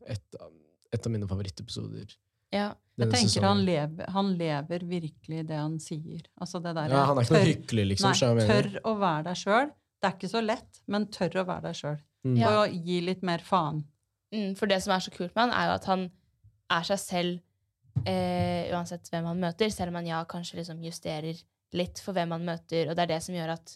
[0.09, 0.37] et,
[0.91, 2.15] et av mine favorittepisoder.
[2.51, 2.71] Ja.
[2.97, 6.25] jeg denne tenker han lever, han lever virkelig det han sier.
[6.41, 8.15] Altså det der, Ja, han er ikke noe hyggelig, liksom.
[8.17, 9.69] Nei, tør å være deg sjøl.
[10.01, 12.01] Det er ikke så lett, men tør å være deg sjøl.
[12.25, 12.35] Mm.
[12.35, 12.65] Og Ja.
[12.89, 13.85] Gi litt mer faen.
[14.33, 16.03] Mm, for det som er så kult med han, er jo at han
[16.71, 21.39] er seg selv eh, uansett hvem han møter, selv om han ja, kanskje liksom justerer
[21.75, 23.75] litt for hvem han møter, og det er det som gjør at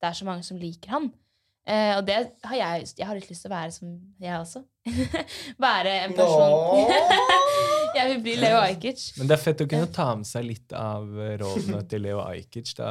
[0.00, 1.10] det er så mange som liker han.
[1.66, 2.14] Uh, og det
[2.46, 4.60] har jeg Jeg har litt lyst til å være som jeg også.
[5.66, 6.92] være en person
[7.96, 9.06] Jeg vil bli Leo Ajkic.
[9.18, 11.06] Men det er fett å kunne ta med seg litt av
[11.40, 12.90] rådene til Leo Ajkic da,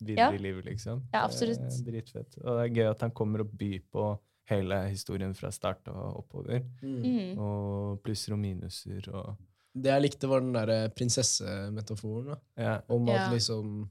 [0.00, 0.32] videre Ja.
[0.34, 1.02] i livet, liksom.
[1.12, 1.60] Ja, absolutt.
[1.60, 2.38] Det er dritfett.
[2.40, 4.06] Og det er gøy at han kommer og byr på
[4.48, 6.64] hele historien fra start og oppover.
[6.80, 6.96] Mm.
[7.04, 7.38] Mm.
[7.44, 9.36] Og plusser og minuser og
[9.78, 12.32] Det jeg likte, var den derre prinsessemetaforen.
[12.32, 12.38] da.
[12.56, 12.80] ja.
[12.88, 13.30] Om at Ja.
[13.36, 13.90] liksom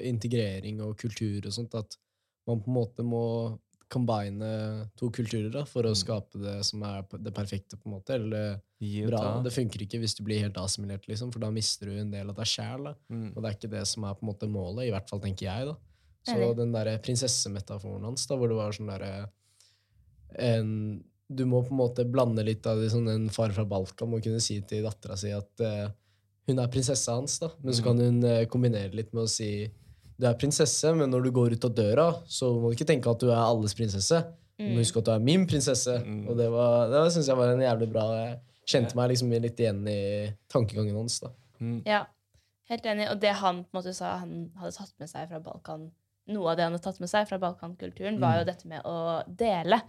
[0.00, 1.96] integrering og kultur og sånt, at
[2.48, 3.58] man på en måte må
[3.92, 5.98] combine to kulturer da, for å Mm.
[6.00, 8.14] skape det som er det perfekte, på en måte.
[8.16, 9.42] Eller Gi bra.
[9.44, 12.30] Det funker ikke hvis du blir helt assimilert, liksom, for da mister du en del
[12.30, 12.96] av deg sjæl.
[13.10, 13.36] Mm.
[13.36, 15.44] Og det er ikke det som er på en måte målet, i hvert fall tenker
[15.46, 15.66] jeg.
[15.66, 15.76] da.
[16.24, 16.54] Så Eller?
[16.54, 19.28] den derre prinsessemetaforen hans, da, hvor det var sånn derre
[21.34, 24.22] Du må på en måte blande litt av det, sånn en far fra Balkan må
[24.22, 25.88] kunne si til dattera si at eh,
[26.52, 27.48] hun er prinsessa hans, da.
[27.62, 27.86] Men så Mm.
[27.88, 29.48] kan hun eh, kombinere litt med å si
[30.20, 33.10] du er prinsesse, men når du går ut av døra, så må du ikke tenke
[33.10, 34.20] at du er alles prinsesse.
[34.58, 34.82] Du må Mm.
[34.84, 35.96] huske at du er min prinsesse.
[36.04, 36.28] Mm.
[36.28, 38.38] Og det, var, det synes jeg var en jævlig bra Jeg
[38.84, 41.18] kjente meg liksom litt igjen i tankegangen hans.
[41.20, 41.30] da.
[41.60, 41.82] Mm.
[41.84, 42.04] Ja,
[42.70, 43.10] helt enig.
[43.10, 45.90] Og det han på en måte sa han hadde tatt med seg fra Balkan,
[46.28, 49.24] noe av det han hadde tatt med seg fra Balkankulturen, var jo dette med å
[49.26, 49.80] dele.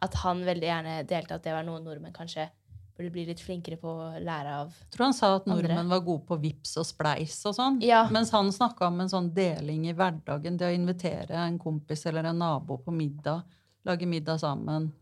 [0.00, 2.48] At han veldig gjerne delte at det var noe nordmenn kanskje
[2.96, 4.74] burde bli litt flinkere på å lære av.
[4.80, 5.62] Jeg tror han sa at Andre.
[5.68, 7.80] nordmenn var gode på vips og spleis og sånn.
[7.82, 8.04] Ja.
[8.14, 10.56] Mens han snakka om en sånn deling i hverdagen.
[10.58, 13.42] Det å invitere en kompis eller en nabo på middag.
[13.84, 14.92] Lage middag sammen.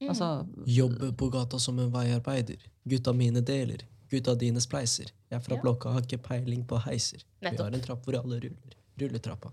[0.00, 0.10] Mm.
[0.10, 2.58] Altså, Jobbe på gata som en veiarbeider.
[2.84, 3.82] Gutta mine deler.
[4.10, 5.10] Gutta dine spleiser.
[5.30, 5.60] Jeg fra Ja.
[5.62, 7.24] blokka har ikke peiling på heiser.
[7.40, 8.76] Vi har en trapp hvor alle ruller.
[8.98, 9.50] Rulletrappa.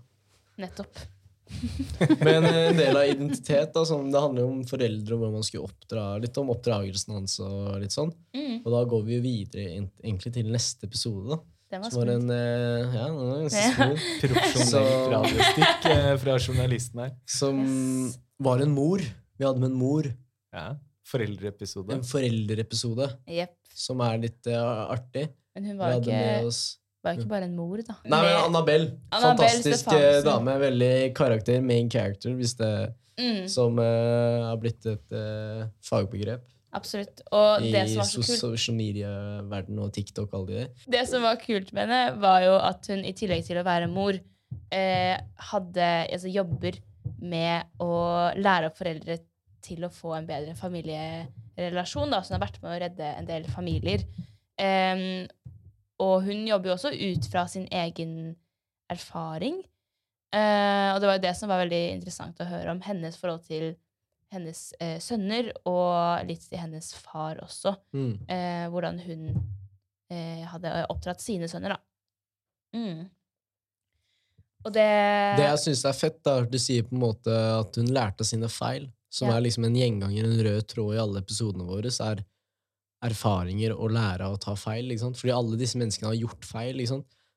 [0.58, 0.98] Nettopp.
[2.26, 5.36] Men eh, en del av identitet, da, sånn, det handler jo om foreldre og hvordan
[5.38, 6.06] man skulle oppdra.
[6.22, 8.12] Litt om oppdragelsen hans og litt sånn.
[8.36, 8.62] Mm.
[8.62, 11.42] Og da går vi jo videre egentlig til neste episode, da.
[11.66, 14.82] Den var Som var en eh, Ja, den var ganske smooth.
[15.14, 17.14] Radiostikk eh, fra journalisten her.
[17.26, 18.18] Som Yes.
[18.38, 19.02] var en mor.
[19.36, 20.06] Vi hadde med en mor.
[20.54, 20.68] Ja.
[21.06, 21.94] Foreldreepisode.
[21.94, 23.56] En foreldreepisode yep.
[23.74, 25.28] som er litt eh, artig.
[25.56, 26.62] Men hun var jo hadde med ikke, oss
[27.06, 27.96] var jo ikke bare en mor, da.
[28.04, 28.90] Nei, men Annabelle.
[29.10, 30.18] Annabelle Fantastisk Stefansen.
[30.18, 30.58] eh, dame.
[30.66, 31.64] Veldig karakter.
[31.64, 32.72] Main character, hvis det
[33.22, 36.44] mm, som uh, har blitt et uh, fagbegrep
[36.76, 37.22] absolutt.
[37.34, 40.58] Og i det som var så sos- kult social media-verden og TikTok og alle de
[40.62, 40.90] der.
[40.96, 43.88] Det som var kult med henne, var jo at hun i tillegg til å være
[43.92, 44.18] mor,
[44.72, 45.16] eh,
[45.52, 46.78] hadde, altså jobber
[47.22, 47.90] med å
[48.36, 49.18] lære opp foreldre
[49.66, 52.12] til å få en bedre familierelasjon.
[52.12, 54.04] Da, så hun har vært med å redde en del familier.
[54.56, 55.26] Em,
[56.02, 58.36] og hun jobber jo også ut fra sin egen
[58.92, 59.62] erfaring.
[60.34, 63.44] Eh, og det var jo det som var veldig interessant å høre om hennes forhold
[63.46, 63.74] til
[64.34, 68.18] hennes eh, sønner, og litt til hennes far også Mm.
[68.28, 69.28] eh, hvordan hun
[70.10, 71.78] eh, hadde oppdratt sine sønner, da.
[72.76, 73.06] Mm.
[74.66, 74.86] Og det,
[75.38, 78.48] Det jeg syns er fett, da, du sier på en måte at hun lærte sine
[78.50, 79.36] feil, som Ja.
[79.36, 82.24] er liksom en gjenganger, en rød tråd i alle episodene våre, så er
[83.06, 84.90] erfaringer å lære av å ta feil.
[84.98, 86.82] Fordi alle disse menneskene har gjort feil,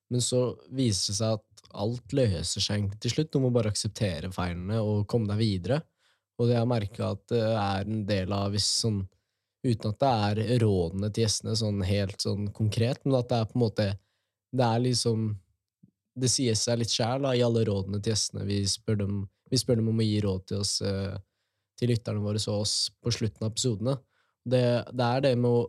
[0.09, 0.43] men så
[0.73, 3.31] viser det seg at alt løser seg egentlig til slutt.
[3.33, 5.81] Du må bare akseptere feilene og komme deg videre.
[6.39, 9.05] Og det jeg har merka at det er en del av hvis sånn
[9.59, 10.09] Uten at det
[10.47, 13.87] er rådene til gjestene sånn helt sånn konkret, men at det er på en måte
[14.55, 15.25] Det er liksom
[16.19, 18.45] det sier seg litt sjæl i alle rådene til gjestene.
[18.47, 19.17] Vi spør, dem,
[19.51, 21.15] vi spør dem om å gi råd til oss, eh,
[21.79, 23.95] til lytterne våre og oss på slutten av episodene.
[24.49, 25.65] Det, det er det med å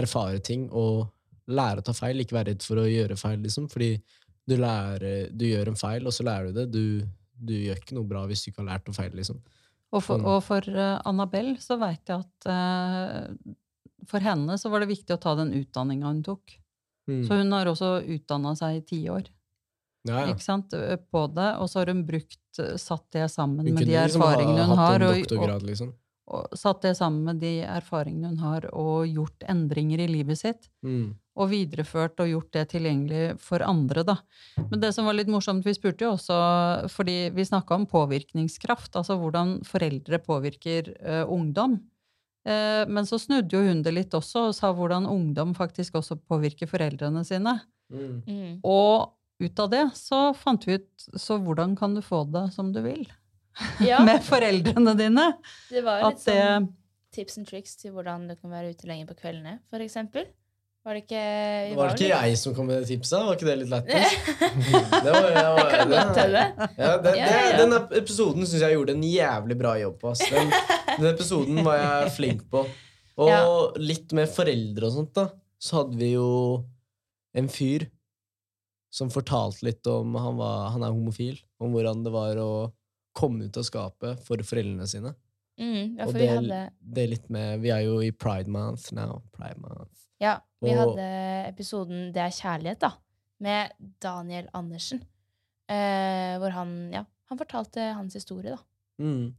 [0.00, 1.08] erfare ting og
[1.50, 3.66] lære å ta feil, ikke være redd for å gjøre feil, liksom.
[3.72, 3.94] Fordi
[4.48, 6.66] du, lærer, du gjør en feil, og så lærer du det.
[6.74, 6.84] Du,
[7.34, 9.40] du gjør ikke noe bra hvis du ikke har lært å feil, liksom.
[9.90, 10.28] Og for, Sånn.
[10.30, 13.54] og for eh, Annabelle så veit jeg at uh,
[14.06, 16.54] for henne så var det viktig å ta den utdanninga hun tok.
[17.10, 17.24] Mm.
[17.26, 19.24] Så hun har også utdanna seg i tiår.
[20.06, 20.28] ja, ja.
[20.30, 20.76] ikke sant,
[21.10, 21.48] på det.
[21.58, 24.78] Og så har hun brukt satt det sammen Hun med de erfaringene liksom ha har.
[24.78, 24.94] hun hatt har.
[24.94, 25.90] en Og, og, doktorgrad, liksom.
[26.30, 30.68] Og satt det sammen med de erfaringene hun har, og gjort endringer i livet sitt.
[30.86, 31.16] Mm.
[31.40, 34.16] Og videreført og gjort det tilgjengelig for andre, da.
[34.68, 36.36] Men det som var litt morsomt, vi spurte jo også
[36.92, 41.80] Fordi vi snakka om påvirkningskraft, altså hvordan foreldre påvirker uh, ungdom.
[42.46, 46.20] Uh, men så snudde jo hun det litt også, og sa hvordan ungdom faktisk også
[46.30, 47.58] påvirker foreldrene sine.
[47.90, 48.20] Mm.
[48.26, 48.52] mm.
[48.62, 52.74] Og ut av det så fant vi ut Så hvordan kan du få det som
[52.74, 53.08] du vil?
[53.90, 55.26] Ja, Med foreldrene dine.
[55.70, 56.68] det var jo litt det sånn
[57.10, 60.28] tips and tricks til hvordan du kan være ute lenger på kveldene, eksempel.
[60.86, 63.18] Var det ikke Var, Var det ikke jeg som kom med det tipset?
[63.26, 64.14] Var ikke det litt lættis?
[64.30, 66.44] Det, var, var, Det kan godt hende.
[66.78, 67.58] Ja, det, Ja, ja.
[67.60, 70.14] Den episoden syns jeg gjorde en jævlig bra jobb på.
[70.14, 70.30] Altså.
[70.32, 70.54] Den,
[70.94, 72.62] den episoden var jeg flink på.
[73.20, 73.42] Og Ja.
[73.76, 75.26] litt med foreldre og sånt, da,
[75.60, 76.30] så hadde vi jo
[77.36, 77.84] en fyr
[78.90, 81.36] som fortalte litt om Han, var, han er homofil.
[81.60, 82.50] Om hvordan det var å
[83.16, 85.14] komme ut av skapet for foreldrene sine.
[85.60, 88.10] Mm, ja, Og det, vi det, hadde, det er litt med Vi er jo i
[88.12, 89.22] pride month now.
[89.32, 90.06] Pride month.
[90.20, 92.90] ja, vi og- hadde episoden 'Det er kjærlighet', da,
[93.40, 95.02] med Daniel Andersen.
[95.68, 98.58] Eh, hvor han, ja, han fortalte hans historie, da.
[99.00, 99.34] Mm.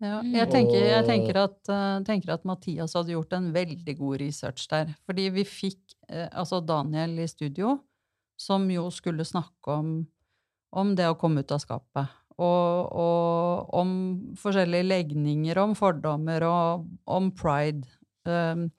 [0.00, 0.32] Ja, Mm.
[0.34, 4.66] jeg, tenker, jeg tenker, at, eh, tenker at Mathias hadde gjort en veldig god research
[4.68, 4.86] der.
[5.06, 7.80] Fordi vi fikk eh, altså Daniel i studio,
[8.36, 10.06] som jo skulle snakke om,
[10.72, 12.08] om det å komme ut av skapet.
[12.40, 13.90] Og, og om
[14.40, 17.84] forskjellige legninger, om fordommer og om pride.
[18.24, 18.70] Um,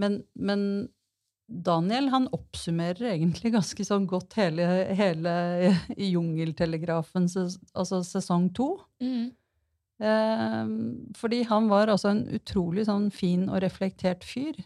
[0.00, 0.62] men, men
[1.46, 4.66] Daniel han oppsummerer egentlig ganske sånn godt hele,
[4.98, 5.34] hele
[6.14, 8.72] Jungeltelegrafen, altså sesong to.
[9.02, 9.28] Mm.
[10.02, 10.64] Eh,
[11.16, 14.58] fordi han var altså en utrolig sånn fin og reflektert fyr.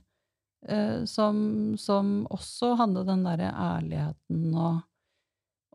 [0.69, 1.37] Eh, som,
[1.81, 4.83] som også hadde den derre ærligheten og,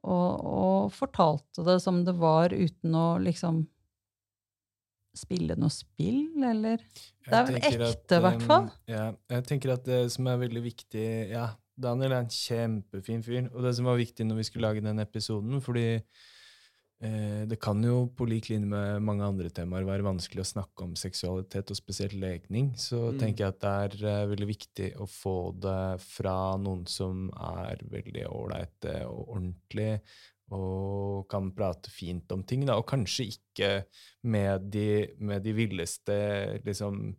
[0.06, 3.64] og, og fortalte det som det var, uten å liksom
[5.16, 6.82] spille noe spill, eller
[7.24, 8.66] Det er vel ekte, i hvert fall.
[8.92, 13.50] Ja, jeg tenker at det som er veldig viktig Ja, Daniel er en kjempefin fyr.
[13.54, 16.26] Og det som var viktig når vi skulle lage den episoden, fordi eh,
[17.50, 20.94] det kan jo på lik linje med mange andre temaer være vanskelig å snakke om
[21.00, 23.20] seksualitet, og spesielt legning, så Mm.
[23.20, 27.84] tenker jeg at det er eh, veldig viktig å få det fra noen som er
[27.92, 30.02] veldig ålreite og ordentlig,
[30.52, 33.86] og kan prate fint om ting, da, og kanskje ikke
[34.24, 37.16] med de, med de villeste liksom,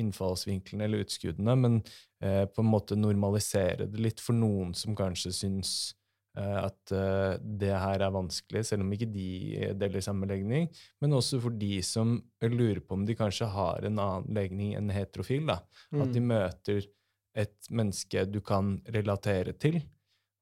[0.00, 1.82] innfallsvinklene eller utskuddene, men
[2.22, 5.99] eh, på en måte normalisere det litt for noen som kanskje syns eh,
[6.38, 10.68] at eh, det her er vanskelig, selv om ikke de deler samme legning,
[11.02, 14.90] men også for de som lurer på om de kanskje har en annen legning enn
[14.94, 15.46] heterofil.
[15.46, 15.58] da.
[15.92, 16.28] At de Mm.
[16.30, 16.86] møter
[17.34, 19.82] et menneske du kan relatere til.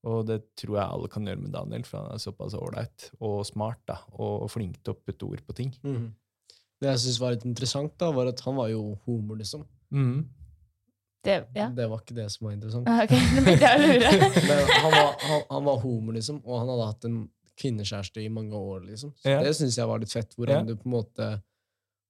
[0.05, 3.45] Og det tror jeg alle kan gjøre med Daniel, for han er såpass ålreit og
[3.45, 5.73] smart da, og flink til å putte ord på ting.
[5.83, 6.13] Mm.
[6.81, 9.65] Det jeg syns var litt interessant, da, var at han var jo homo, liksom.
[9.93, 10.29] Mm.
[11.25, 11.67] Det, ja.
[11.75, 12.89] Det var ikke det som var interessant.
[12.89, 13.11] Ah, Ok,
[13.65, 14.13] jeg lure.
[14.49, 17.19] Men han var, han, han var homo, liksom, og han hadde hatt en
[17.59, 19.11] kvinnekjæreste i mange år, liksom.
[19.19, 19.41] Så Ja.
[19.43, 20.35] det syns jeg var litt fett.
[20.39, 20.65] Hvordan Ja.
[20.69, 21.31] du på en måte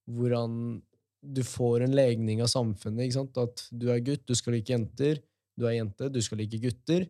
[0.09, 0.81] Hvordan
[1.21, 3.03] du får en legning av samfunnet.
[3.05, 3.37] ikke sant?
[3.37, 5.19] At du er gutt, du skal like jenter.
[5.59, 7.07] Du er jente, du skal like gutter.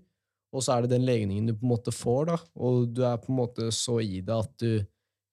[0.51, 2.37] Og så er det den legningen du på en måte får, da.
[2.57, 4.79] Og du er på en måte så i det at du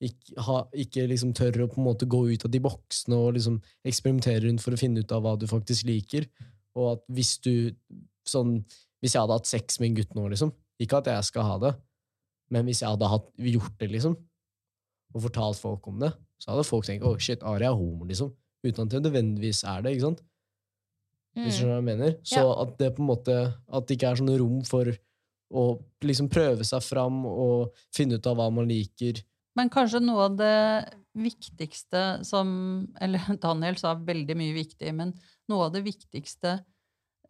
[0.04, 3.32] ikke, ha, ikke liksom tør å på en måte gå ut av de boksene og
[3.38, 3.56] liksom
[3.88, 6.26] eksperimentere rundt for å finne ut av hva du faktisk liker.
[6.76, 7.72] Og at hvis du
[8.28, 8.58] sånn
[9.02, 10.52] Hvis jeg hadde hatt sex med en gutt nå, liksom
[10.82, 11.74] Ikke at jeg skal ha det,
[12.50, 14.16] men hvis jeg hadde hatt, gjort det, liksom,
[15.14, 18.32] og fortalt folk om det, så hadde folk tenkt 'Å, shit, Ari er homo', liksom.
[18.64, 19.92] Uten at det nødvendigvis er det.
[19.96, 20.20] ikke sant?
[21.36, 21.68] Hvis du Mm.
[21.68, 22.12] skjønner hva jeg mener?
[22.22, 22.62] Så Ja.
[22.62, 24.84] at det på en måte At det ikke er sånn rom for
[25.52, 29.22] å liksom prøve seg fram og finne ut av hva man liker.
[29.54, 32.48] Men kanskje noe av det viktigste som
[33.00, 35.14] Eller Daniel sa veldig mye viktig, men
[35.50, 36.58] noe av det viktigste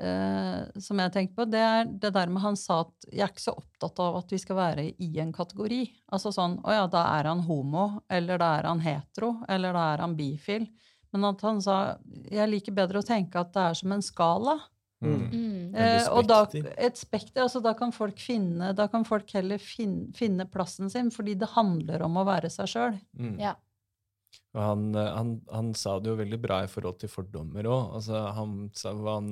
[0.00, 3.32] eh, som jeg tenkte på, det er det der med han sa at jeg er
[3.32, 5.82] ikke så opptatt av at vi skal være i en kategori.
[6.12, 9.90] Altså sånn Å ja, da er han homo, eller da er han hetero, eller da
[9.94, 10.68] er han bifil.
[11.14, 11.76] Men at han sa
[12.28, 14.58] jeg liker bedre å tenke at det er som en skala.
[15.04, 15.22] Mm.
[15.28, 15.74] Mm.
[15.76, 20.08] Eh, og da, et spekter, altså da kan folk finne Da kan folk heller finne,
[20.16, 22.96] finne plassen sin, fordi det handler om å være seg sjøl.
[23.18, 23.34] Mm.
[23.42, 23.52] Ja.
[24.56, 27.96] Og han, eh, han, han sa det jo veldig bra i forhold til fordommer òg.
[27.98, 28.54] Altså, han,
[29.04, 29.28] han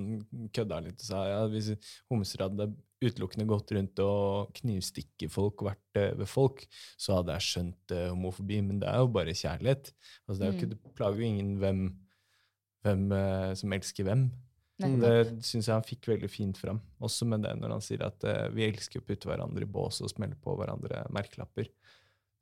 [0.55, 1.72] kødda litt og sa ja, hvis
[2.12, 2.68] homser hadde
[3.05, 6.64] utelukkende gått rundt og knivstikke folk og vært eh, ved folk,
[7.01, 9.93] så hadde jeg skjønt eh, homofobi, men det er jo bare kjærlighet.
[10.29, 10.72] Altså, det, ikke, Mm.
[10.77, 11.85] det plager jo ingen hvem,
[12.85, 13.05] hvem
[13.57, 14.29] som elsker hvem.
[14.83, 14.97] Nei.
[14.99, 18.25] Det syns jeg han fikk veldig fint fram, også med det når han sier at
[18.27, 21.68] uh, vi elsker å putte hverandre i bås og smelle på hverandre merkelapper.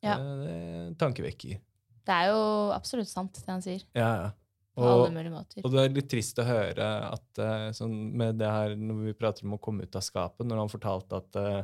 [0.02, 0.16] Ja.
[0.16, 1.60] Det en tankevekker.
[2.06, 2.40] Det er jo
[2.74, 3.82] absolutt sant, det han sier.
[3.96, 4.30] Ja, ja.
[4.72, 5.60] På Og, alle mulige måter.
[5.66, 9.12] og det er litt trist å høre at eh, sånn med det her, når vi
[9.18, 11.58] prater om å komme ut av skapet, når han fortalte at eh,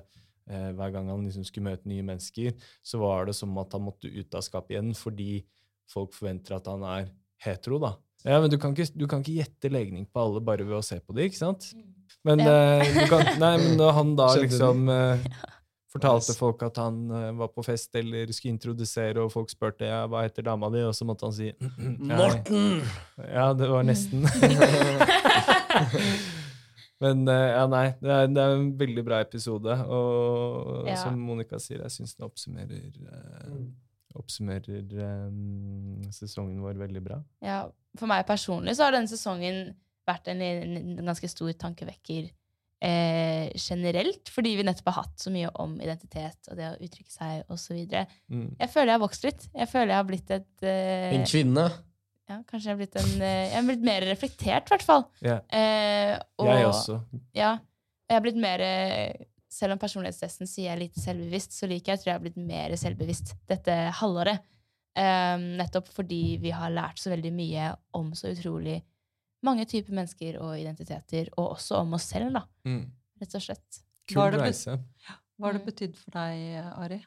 [0.52, 2.52] eh, hver gang han liksom skulle møte nye mennesker,
[2.84, 5.38] så var det som at han måtte ut av skapet igjen fordi
[5.88, 7.08] folk forventer at han er
[7.46, 7.94] hetero, da.
[8.28, 10.84] Ja, men du kan ikke, du kan ikke gjette legning på alle bare ved å
[10.84, 11.70] se på det, ikke sant?
[12.28, 12.52] Men, Ja.
[12.82, 15.24] eh, du kan, nei, men når han da liksom eh,
[15.92, 20.02] fortalte folk at han uh, var på fest eller skulle introdusere, og folk spurte ja,
[20.10, 21.52] hva heter dama di, og så måtte han si
[22.10, 22.82] Morten!
[23.38, 24.26] Ja, det var nesten.
[26.98, 29.74] Men uh, ja, nei, det er, det er en veldig bra episode.
[29.86, 30.96] Og Ja.
[30.98, 33.60] som Monica sier, jeg syns den oppsummerer, uh,
[34.18, 34.82] oppsummerer
[35.28, 37.20] um, sesongen vår veldig bra.
[37.44, 37.60] Ja,
[37.98, 39.76] for meg personlig så har denne sesongen
[40.08, 42.30] vært en, en ganske stor tankevekker
[42.84, 47.12] eh, generelt, fordi vi nettopp har hatt så mye om identitet og det å uttrykke
[47.12, 47.78] seg osv.
[48.30, 48.48] Mm.
[48.58, 49.46] Jeg føler jeg har vokst litt.
[49.54, 51.64] Jeg føler jeg har blitt et eh, En kvinne.
[52.30, 55.08] ja, Kanskje jeg har blitt en eh, Jeg har blitt mer reflektert, i hvert fall.
[55.24, 57.00] Eh, og, jeg også.
[57.36, 57.56] Ja,
[58.08, 61.94] jeg har blitt mer eh, Selv om personlighetstesten sier jeg er lite selvbevisst, så liker
[61.94, 64.44] jeg tror jeg har blitt mer selvbevisst dette halvåret.
[64.98, 68.80] Eh, nettopp fordi vi har lært så veldig mye om så utrolig
[69.44, 72.90] mange typer mennesker og identiteter, og også om oss selv, da, Mm.
[73.20, 73.82] rett og slett.
[74.08, 74.78] Kul cool reise.
[75.38, 75.68] Hva har det Mm.
[75.70, 77.04] betydd for deg, Ari?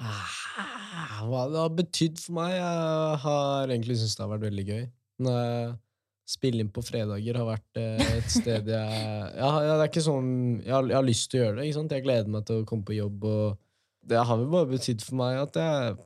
[0.00, 2.54] Ah, Hva det har betydd for meg?
[2.56, 4.84] Jeg har egentlig syntes det har vært veldig gøy.
[5.20, 9.00] Når jeg inn på fredager har vært eh, et sted jeg
[9.34, 11.64] ja, ja, Det er ikke sånn jeg har, jeg har lyst til å gjøre det.
[11.66, 11.90] ikke sant?
[11.96, 13.24] Jeg gleder meg til å komme på jobb.
[13.24, 13.58] og
[14.06, 15.96] Det har vel bare betydd for meg at jeg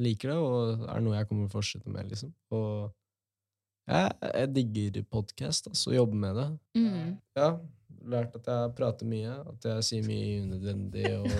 [0.00, 2.08] liker det, og det er noe jeg kommer til å fortsette med.
[2.12, 2.32] liksom.
[2.52, 2.92] Og
[3.90, 5.92] jeg, jeg digger podkast, altså.
[5.94, 6.48] Jobbe med det.
[6.78, 7.12] Mm.
[7.38, 7.50] Ja,
[8.14, 9.36] lært at jeg prater mye.
[9.52, 11.06] At jeg sier mye unødvendig.
[11.18, 11.30] Og,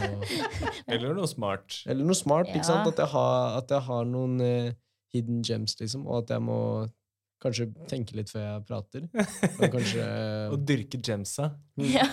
[0.93, 1.83] Eller noe smart.
[1.87, 2.51] eller noe smart.
[2.51, 2.59] Ja.
[2.61, 2.89] ikke sant?
[2.91, 4.73] At jeg har, at jeg har noen eh,
[5.15, 6.07] hidden gems, liksom.
[6.09, 6.61] Og at jeg må
[7.41, 9.07] kanskje tenke litt før jeg prater.
[9.61, 10.09] Og kanskje
[10.53, 11.53] Og dyrke gemsa.
[11.81, 12.05] Ja.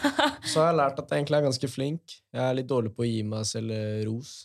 [0.48, 2.20] Så har jeg lært at jeg egentlig er ganske flink.
[2.32, 4.38] Jeg er litt dårlig på å gi meg selv eh, ros.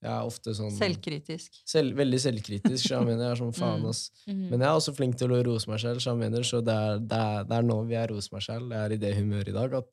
[0.00, 1.58] Jeg er ofte sånn Selvkritisk.
[1.68, 2.86] selv, Veldig selvkritisk.
[2.88, 3.88] så Jeg mener jeg er sånn faen, Mm.
[3.90, 4.10] ass.
[4.26, 4.46] Mhm.
[4.50, 6.72] Men jeg er også flink til å rose meg selv, så jeg mener, så det
[6.74, 8.70] er, det, er, det er nå vi er rose meg selv.
[8.72, 9.74] Jeg er i det humøret i dag.
[9.74, 9.88] At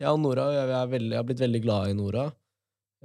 [0.00, 2.30] jeg og Nora jeg, er veldig, jeg har blitt veldig glad i Nora.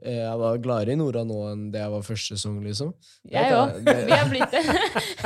[0.03, 2.93] Eh, Jeg var gladere i Nora nå enn det jeg var første sesong, liksom.
[3.31, 3.77] Jeg òg.
[4.07, 4.63] Vi har blitt det.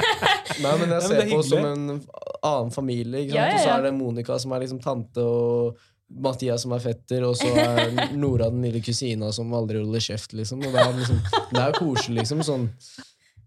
[0.64, 1.72] Nei, men jeg ser er på som hyggelig.
[1.72, 2.02] en
[2.44, 3.22] annen familie.
[3.26, 3.38] Ikke sant?
[3.38, 5.78] Ja, ja, Og så er det Monica som er liksom tante, og
[6.10, 10.34] Mathias som er fetter, og så er Nora den lille kusina som aldri holder kjeft,
[10.38, 10.64] liksom.
[10.66, 11.20] Og det er liksom
[11.54, 12.46] Det er koselig, liksom.
[12.46, 12.70] Sånn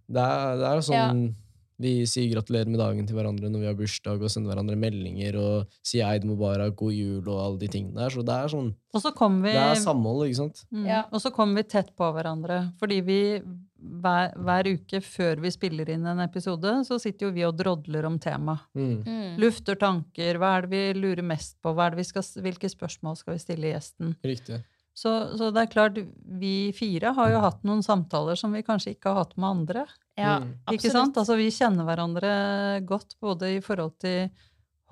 [0.06, 1.24] Det er, det er sånn
[1.82, 5.38] Vi sier gratulerer med dagen til hverandre når vi har bursdag, og sender hverandre meldinger
[5.40, 8.14] og sier Eid Mubarak, god jul og alle de tingene der.
[8.14, 8.70] Så det er sånn
[9.42, 10.62] vi Det er samhold, ikke sant?
[10.70, 10.86] Mm.
[10.86, 11.02] Ja.
[11.10, 12.68] Og så kommer vi tett på hverandre.
[12.78, 13.20] Fordi vi
[13.82, 18.06] hver, hver uke før vi spiller inn en episode, så sitter jo vi og drodler
[18.08, 18.58] om tema.
[18.78, 19.02] Mm.
[19.06, 19.32] Mm.
[19.42, 20.38] Lufter tanker.
[20.38, 21.72] Hva er det vi lurer mest på?
[21.74, 24.14] Hva er det vi skal, hvilke spørsmål skal vi stille gjesten?
[24.24, 24.60] Riktig.
[24.94, 25.08] Så,
[25.40, 25.96] så det er klart,
[26.38, 29.86] vi fire har jo hatt noen samtaler som vi kanskje ikke har hatt med andre.
[30.20, 30.50] Ja, Mm.
[30.76, 31.16] Ikke sant?
[31.16, 32.32] Altså, vi kjenner hverandre
[32.84, 34.28] godt både i forhold til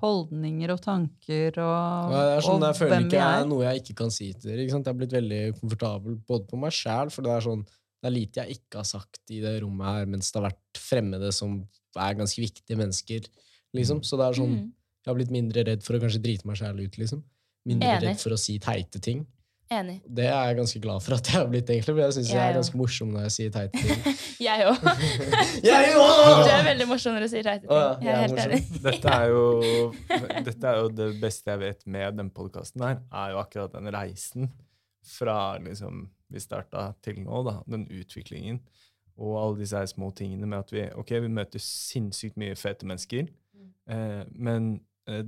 [0.01, 3.49] holdninger og tanker og, Ja, det er sånn, og jeg føler ikke jeg er er.
[3.51, 4.63] noe jeg ikke kan si til dere.
[4.65, 7.61] Jeg har blitt veldig komfortabel både på meg sjæl, for det er sånn
[8.01, 10.79] det er lite jeg ikke har sagt i det rommet her, mens det har vært
[10.81, 11.59] fremmede som
[11.97, 13.27] er ganske viktige mennesker.
[13.75, 14.01] liksom.
[14.03, 14.71] Så det er sånn, Mm.
[15.05, 16.97] jeg har blitt mindre redd for å kanskje drite meg sjæl ut.
[16.97, 17.23] liksom.
[17.65, 18.01] Mindre Enig.
[18.09, 19.25] redd for å si teite ting.
[19.71, 20.01] Enig.
[20.03, 22.35] Det er jeg ganske glad for at jeg har blitt, egentlig, for jeg syns jeg
[22.35, 24.15] Jeg er ganske morsom når jeg sier teite ting.
[24.41, 24.81] Jeg òg.
[25.61, 25.69] Du
[26.57, 27.69] er veldig morsom når du sier teite ting.
[27.71, 28.81] Å, ja, Jeg jeg er helt enig.
[28.83, 29.93] Dette er, jo,
[30.49, 33.87] dette er jo det beste jeg vet med den podkasten her, er jo akkurat den
[33.93, 34.49] reisen
[35.05, 38.61] fra liksom vi starta til nå, da, den utviklingen,
[39.21, 42.87] og alle disse her små tingene med at vi ok, vi møter sinnssykt mye fete
[42.87, 43.27] mennesker,
[43.91, 44.71] eh, men
[45.11, 45.25] eh,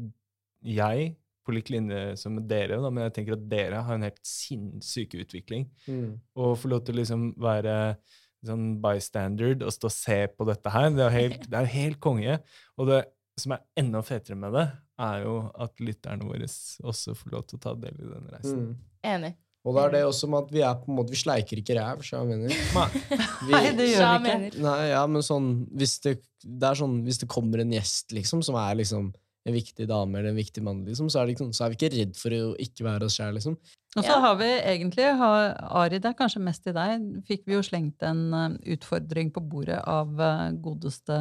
[0.64, 1.10] jeg,
[1.44, 5.18] på lik linje som dere, da, men jeg tenker at dere har en helt sinnssyk
[5.26, 6.20] utvikling, Mm.
[6.40, 7.98] og få lov til å liksom være
[8.44, 12.00] sånn bystander og stå og se på dette her, det er helt, det er helt
[12.04, 12.40] konge.
[12.78, 13.04] Og det
[13.40, 14.66] som er enda fetere med det,
[15.04, 18.60] er jo at lytterne våre også får lov til å ta del i den reisen.
[18.68, 18.76] Mm.
[19.14, 19.32] Enig.
[19.64, 21.76] Og da er det også med at vi er på en måte, vi sleiker ikke
[21.78, 22.52] ræv, så jeg mener.
[22.52, 24.64] Vi, Nei, det gjør vi ikke.
[24.66, 28.42] Nei, ja, men sånn hvis det, det er sånn Hvis det kommer en gjest liksom
[28.44, 29.14] som er liksom
[29.48, 31.76] en viktig dame eller en viktig mann, liksom, så, er det sånn- så er vi
[31.76, 33.58] ikke redd for å ikke være oss sjæl, liksom.
[33.98, 34.20] Og så Ja.
[34.24, 35.50] har vi egentlig, har,
[35.84, 39.44] Ari, det er kanskje mest til deg, fikk vi jo slengt en eh, utfordring på
[39.44, 41.18] bordet av eh, godeste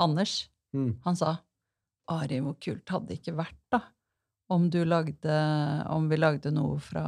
[0.00, 0.48] Anders.
[0.72, 0.94] Mm.
[1.04, 1.34] Han sa
[2.10, 3.82] Ari, hvor kult hadde det ikke vært da
[4.50, 5.34] om du lagde,
[5.94, 7.04] om vi lagde noe fra,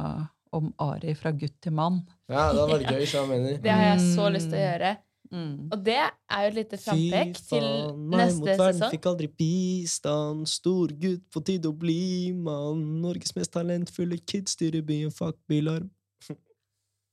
[0.55, 2.01] om Ari fra gutt til mann.
[2.31, 3.57] Ja, det hadde vært gøy, så mener.
[3.63, 4.33] Det har jeg så Mm.
[4.37, 4.93] lyst til å gjøre.
[5.33, 5.53] Mm.
[5.73, 7.63] Og det er jo et lite frampek til
[7.97, 10.45] meg neste mot verden fikk aldri bistand.
[10.51, 12.83] Stor gutt, på tide å bli mann.
[13.01, 15.89] Norges mest talentfulle kid styrer byen, fuck bilarm.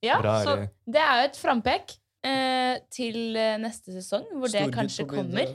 [0.05, 0.55] Ja, Bra, så
[0.89, 1.91] det er jo et frampek
[2.25, 5.51] eh, til eh, neste sesong, hvor det Stor gutt kanskje kommer.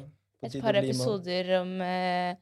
[0.45, 2.35] Et par episoder om eh,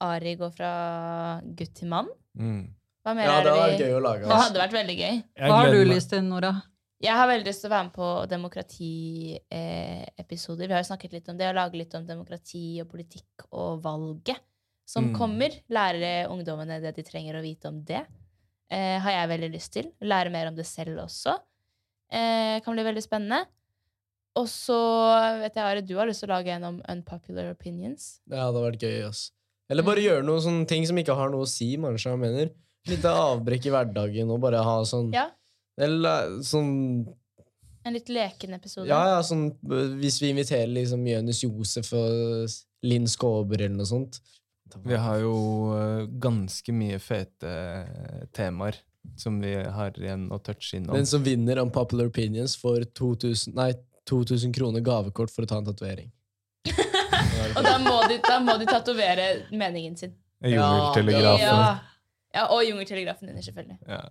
[0.00, 2.08] Ari går fra gutt til mann.
[2.38, 2.66] Mm.
[3.06, 4.24] Hva mer Ja, er det det vi vært gøy å lage.
[4.28, 5.22] Det hadde vært veldig gøy.
[5.46, 6.52] Hva har du lyst til, Nora?
[7.04, 10.66] Jeg har veldig lyst til å være med på demokratiepisoder.
[10.68, 13.82] Vi har jo snakket litt om det, å lage litt om demokrati og politikk og
[13.84, 14.40] valget
[14.86, 15.16] som Mm.
[15.18, 15.50] kommer.
[15.68, 18.06] Lære ungdommene det de trenger å vite om det.
[18.70, 19.92] Eh, har jeg veldig lyst til.
[20.00, 21.38] Lære mer om det selv også.
[22.10, 23.46] Eh, kan bli veldig spennende.
[24.36, 24.76] Og så
[25.40, 28.20] vet jeg, Are, du har lyst til å lage en om unpopular opinions.
[28.28, 29.32] Det hadde vært gøy, ass.
[29.72, 32.50] Eller bare gjøre noen sånne ting som ikke har noe å si, kanskje, jeg mener.
[32.86, 35.26] Litt avbrekk i hverdagen, og bare ha sånn Ja,
[35.82, 36.70] Eller sånn
[37.86, 38.86] En litt leken episode.
[38.86, 42.46] Ja, ja, sånn øh, Hvis vi inviterer liksom Jonis Josef og
[42.86, 44.20] Linn Skåber eller noe sånt.
[44.86, 45.36] Vi har jo
[45.74, 48.78] eh, ganske mye fete eh, temaer
[49.18, 50.94] som vi har igjen å touche innom.
[50.98, 53.70] Den som vinner Unpopular Opinions, får 2000, nei,
[54.10, 56.10] 2000 kroner gavekort for å ta en tatovering.
[57.56, 60.14] Og da må de, da må de tatovere meningen sin.
[60.44, 61.44] Jungeltelegrafen.
[61.46, 62.00] Ja.
[62.36, 63.78] ja, og Jungeltelegrafen din, selvfølgelig.
[63.88, 64.02] Ja.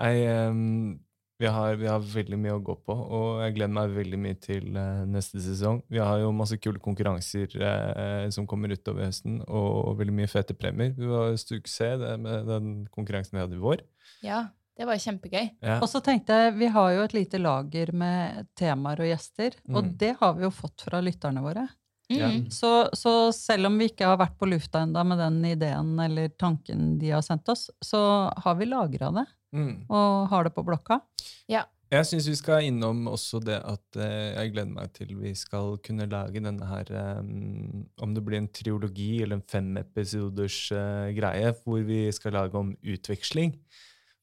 [0.00, 1.00] Jeg, um,
[1.40, 4.38] vi, har, vi har veldig mye å gå på, og jeg gleder meg veldig mye
[4.40, 5.82] til uh, neste sesong.
[5.92, 10.56] Vi har jo masse kule konkurranser uh, som kommer utover høsten, og, veldig mye fete
[10.56, 10.94] premier.
[10.96, 13.84] Vi var suksess det med den konkurransen vi hadde i vår.
[14.24, 14.46] Ja,
[14.80, 15.50] det var kjempegøy.
[15.60, 15.76] Ja.
[15.82, 19.82] Og så tenkte jeg, vi har jo et lite lager med temaer og gjester, og
[19.84, 19.92] Mm.
[20.00, 21.66] det har vi jo fått fra lytterne våre.
[22.10, 22.46] Mm.
[22.50, 26.32] Så, så selv om vi ikke har vært på lufta enda med den ideen eller
[26.34, 28.00] tanken de har sendt oss, så
[28.36, 29.80] har vi lagra det Mm.
[29.90, 31.00] og har det på blokka.
[31.90, 35.72] Jeg syns vi skal innom også det at eh, jeg gleder meg til vi skal
[35.82, 37.18] kunne lage denne her eh,
[37.98, 42.70] Om det blir en triologi eller en femepisoders eh, greie hvor vi skal lage om
[42.78, 43.56] utveksling.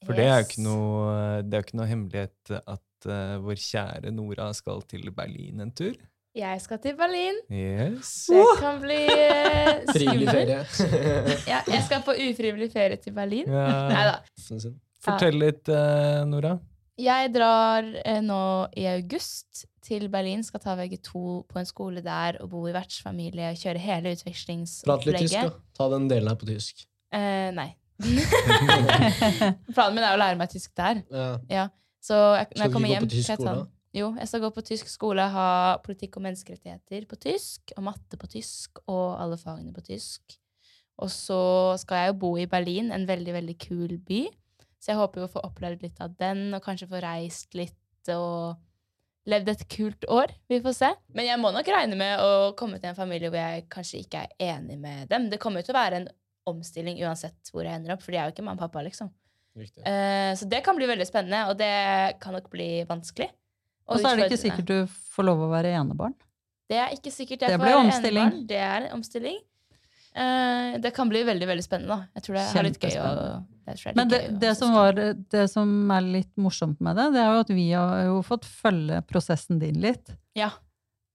[0.05, 1.11] For det er jo ikke noe,
[1.43, 5.97] det er ikke noe hemmelighet at eh, vår kjære Nora skal til Berlin en tur.
[6.37, 7.37] Jeg skal til Berlin.
[7.49, 8.27] Yes.
[8.29, 10.59] Det kan bli uh, Frivillig ferie.
[11.51, 13.49] Ja, jeg skal på ufrivillig ferie til Berlin.
[13.49, 13.87] Ja.
[13.89, 14.73] Neida.
[15.01, 16.57] Fortell litt, uh, Nora.
[17.01, 18.43] Jeg drar uh, nå
[18.77, 23.53] i august til Berlin, skal ta VG2 på en skole der og bo i vertsfamilie.
[23.57, 24.13] Kjøre hele
[24.85, 25.53] Prat litt tysk, da.
[25.79, 26.85] Ta den delen her på tysk.
[27.15, 27.71] Eh, nei.
[29.73, 31.01] Planen min er å lære meg tysk der.
[31.09, 31.31] Ja.
[31.49, 31.65] Ja.
[32.03, 33.47] Så jeg, når Skal jeg du kommer ikke hjem gå på tysk skal jeg ta
[33.47, 33.63] skole?
[33.63, 33.73] den.
[33.97, 38.19] Jo, jeg skal gå på tysk skole, ha politikk og menneskerettigheter på tysk, og matte
[38.19, 40.37] på tysk, og alle fagene på tysk.
[41.01, 41.39] Og så
[41.81, 44.21] skal jeg jo bo i Berlin, en veldig, veldig kul by.
[44.77, 48.11] Så jeg håper jo å få opplevd litt av den, og kanskje få reist litt
[48.13, 48.57] og
[49.27, 50.33] levd et kult år.
[50.49, 50.91] Vi får se.
[51.17, 54.23] Men jeg må nok regne med å komme til en familie hvor jeg kanskje ikke
[54.23, 55.27] er enig med dem.
[55.31, 56.09] Det kommer jo til å være en
[56.47, 59.11] omstilling uansett hvor jeg ender opp, for de er jo ikke mamma og pappa, liksom.
[59.57, 61.73] Eh, så det kan bli veldig spennende, og det
[62.23, 63.27] kan nok bli vanskelig.
[63.87, 64.79] Og så er det ikke sikkert du
[65.15, 66.15] får lov å være enebarn.
[66.67, 68.25] Det er ikke sikkert jeg Det får være omstilling.
[68.25, 68.47] enebarn.
[68.49, 69.37] Det er omstilling.
[70.17, 71.95] Uh, det kan bli veldig veldig spennende.
[71.95, 72.07] da.
[72.17, 72.97] Jeg tror det er litt gøy.
[72.97, 77.11] å- det er Men det, det, som var, det som er litt morsomt med det,
[77.13, 80.09] det er jo at vi har jo fått følge prosessen din litt.
[80.35, 80.51] Ja.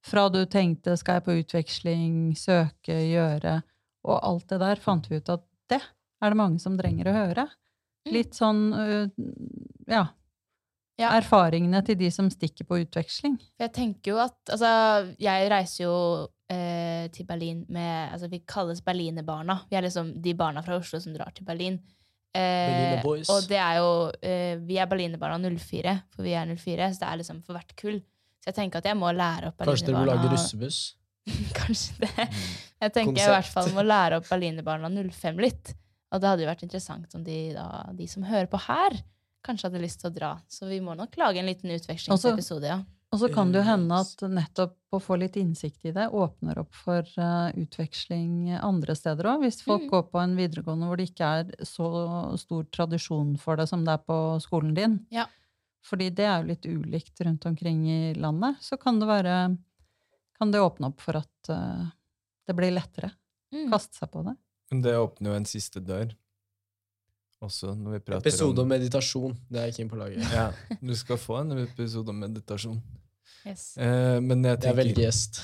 [0.04, 3.62] Fra du tenkte 'skal jeg på utveksling', søke, gjøre,
[4.04, 5.80] og alt det der, fant vi ut at det
[6.22, 7.48] er det mange som trenger å høre.
[8.06, 8.12] Mm.
[8.12, 9.10] Litt sånn
[9.88, 10.06] ja,
[11.00, 11.08] Ja.
[11.16, 13.38] erfaringene til de som stikker på utveksling.
[13.56, 14.68] For jeg tenker jo at Altså,
[15.22, 15.96] jeg reiser jo
[16.52, 19.62] eh, til Berlin med Altså, vi kalles berlinerbarna.
[19.70, 21.80] Vi er liksom de barna fra Oslo som drar til Berlin.
[22.32, 23.28] Eh, boys.
[23.28, 23.88] og det er jo
[24.24, 27.76] eh, Vi er berlinerbarna 04, for vi er 04, så det er liksom for hvert
[27.76, 28.00] kull.
[28.40, 30.80] Så jeg tenker at jeg må lære opp Kanskje dere burde lage russebuss?
[31.60, 32.28] Kanskje det.
[32.82, 35.74] Jeg tenker jeg i hvert fall må lære opp berlinerbarna 05 litt.
[36.12, 37.66] Og det hadde jo vært interessant om de, da,
[37.96, 38.98] de som hører på her,
[39.44, 40.32] kanskje hadde lyst til å dra.
[40.48, 42.80] Så vi må nok lage en liten utvekslingsepisode, ja.
[43.12, 46.62] Og så kan det jo hende at nettopp å få litt innsikt i det åpner
[46.62, 49.42] opp for uh, utveksling andre steder òg.
[49.44, 49.90] Hvis folk Mm.
[49.90, 51.90] går på en videregående hvor det ikke er så
[52.40, 54.94] stor tradisjon for det som det er på skolen din.
[55.12, 55.26] Ja.
[55.84, 58.56] Fordi det er jo litt ulikt rundt omkring i landet.
[58.64, 59.58] Så kan det være
[60.38, 61.90] Kan det åpne opp for at uh,
[62.48, 63.12] det blir lettere.
[63.52, 63.68] Mm.
[63.70, 64.32] Kaste seg på det.
[64.72, 66.16] Men det åpner jo en siste dør.
[67.42, 69.36] Også når vi prater Episode om om meditasjon.
[69.50, 70.22] Det er jeg keen på å lage.
[70.36, 72.78] Ja, du skal få en episode om meditasjon.
[73.42, 73.72] Yes.
[73.74, 75.40] Eh, men jeg Jeg tenker velger gjest.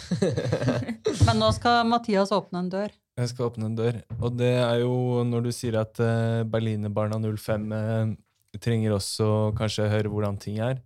[1.26, 2.94] Men nå skal Mathias åpne en dør.
[3.18, 3.98] Jeg skal åpne en dør.
[4.20, 8.14] Og det er jo når du sier at eh, Berlinerbarna 05 eh,
[8.62, 10.78] trenger også kanskje høre hvordan ting er,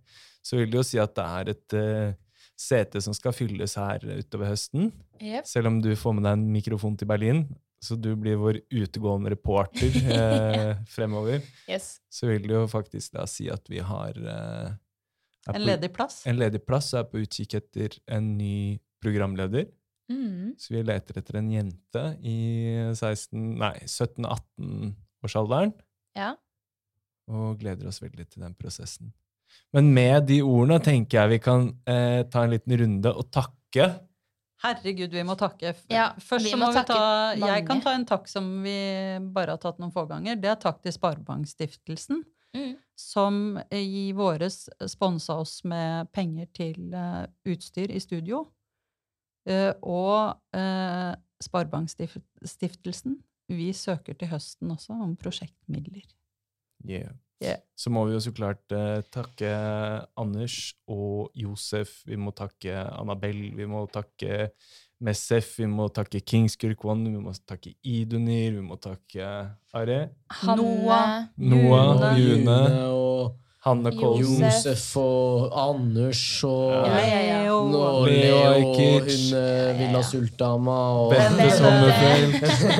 [0.43, 2.15] så vil det jo si at det er et eh,
[2.59, 4.89] sete som skal fylles her utover høsten.
[5.21, 5.45] Yep.
[5.49, 7.45] Selv om du får med deg en mikrofon til Berlin,
[7.83, 11.97] så du blir vår utegående reporter eh, fremover, Yes.
[12.09, 14.71] så vil det jo faktisk da si at vi har eh,
[15.45, 16.21] på, En ledig plass.
[16.27, 19.67] en ledig plass og er på utkikk etter en ny programleder.
[20.11, 20.53] Mm.
[20.59, 22.37] Så vi leter etter en jente i
[22.95, 25.73] 16, nei, 17-18-årsalderen,
[26.15, 26.33] Ja.
[27.31, 29.13] og gleder oss veldig til den prosessen.
[29.73, 33.87] Men med de ordene tenker jeg vi kan eh, ta en liten runde og takke.
[34.63, 35.73] Herregud, vi må takke.
[35.91, 38.77] Ja, Først vi så må vi takke ta Jeg kan ta en takk som vi
[39.35, 40.39] bare har tatt noen få ganger.
[40.39, 42.23] Det er takk til Sparebankstiftelsen,
[42.53, 42.75] Mm.
[42.95, 48.43] som i våres sponsa oss med penger til eh, utstyr i studio.
[49.49, 53.17] Eh, og uh, Sparebankstiftelsen,
[53.49, 56.05] vi søker til høsten også om prosjektmidler.
[56.87, 57.17] Yeah.
[57.43, 57.59] Yeah.
[57.75, 59.51] Så må vi jo så klart eh, takke
[60.17, 61.99] Anders og Josef.
[62.07, 64.47] Vi må takke Annabelle, vi må takke
[65.03, 69.25] Messef, vi må takke Kingskurk One, vi må takke Idunir, vi må takke
[69.75, 69.97] Are,
[70.39, 70.67] Hanne,
[71.35, 72.59] Noah, June June,
[72.93, 73.33] og
[73.65, 74.85] Hanne Kolsen, Josef.
[75.01, 77.01] Og Anders og Ja.
[77.01, 77.59] Leo.
[78.07, 79.11] Leo og Ajkic.
[79.11, 82.33] hun eh, Villa Sultama og Bente Sommerfjell.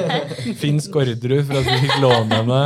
[0.64, 2.64] Finn Skårderud for at vi fikk låne henne,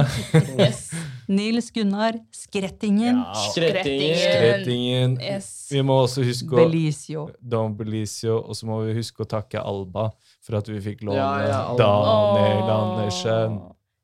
[0.59, 0.85] Yes.
[1.27, 3.17] Nils Gunnar Skrettingen.
[3.19, 3.33] Ja.
[3.51, 4.17] Skrettingen.
[4.17, 5.15] Skrettingen.
[5.21, 5.67] Yes.
[5.71, 7.25] Vi må også huske å Belicio.
[7.41, 10.09] Don Belicio, og så må vi huske å takke Alba
[10.45, 13.57] for at vi fikk låne Ja, ja, Daniel Andersen.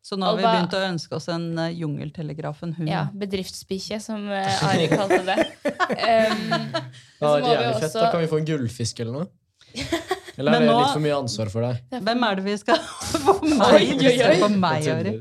[0.03, 2.89] Så nå har vi begynt å ønske oss en uh, jungeltelegrafen hund.
[2.91, 5.37] Ja, bedriftsbikkje, som uh, Ari kalte det.
[5.63, 6.49] Um,
[7.23, 7.95] Det er jævlig fett.
[7.95, 9.31] Da kan vi få en gullfisk eller noe.
[10.33, 12.01] Eller er det nå- litt for mye ansvar for deg?
[12.03, 14.47] Hvem er det vi skal For meg, oi, oi, oi.
[14.57, 15.11] meg, Ari.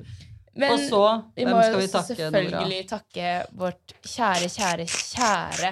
[0.55, 1.03] Men Og så,
[1.37, 2.31] vi hvem må skal vi takke, Nora?
[2.43, 5.71] selvfølgelig takke vårt kjære, kjære, kjære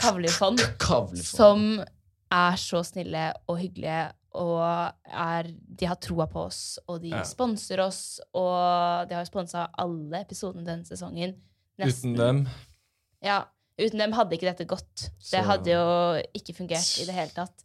[0.00, 1.24] Kavlefond, Kavlefond.
[1.24, 1.84] som
[2.32, 4.62] er så snille og hyggelige, og
[5.06, 5.42] er,
[5.78, 7.22] de har troa på oss, og de Ja.
[7.26, 11.36] sponser oss, og de har sponsa alle episodene denne sesongen.
[11.80, 12.46] Uten dem
[13.22, 13.44] Ja,
[13.78, 15.10] uten dem hadde ikke dette gått.
[15.30, 17.64] Det hadde jo ikke fungert i det hele tatt.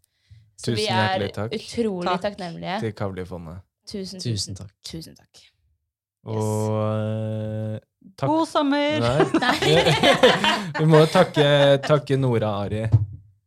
[0.57, 1.51] Så vi Tusen er hjertelig takk.
[1.53, 2.21] utrolig Takk.
[2.21, 2.79] takknemlige.
[2.79, 3.59] til Kavlifondet.
[3.87, 4.71] Tusen, Tusen tusen, takk.
[4.83, 5.41] tusen takk.
[6.25, 7.79] Og eh,
[8.17, 9.01] takk God sommer!
[9.03, 9.73] Nei.
[10.79, 11.47] Vi må takke,
[11.85, 12.85] takke Nora Ari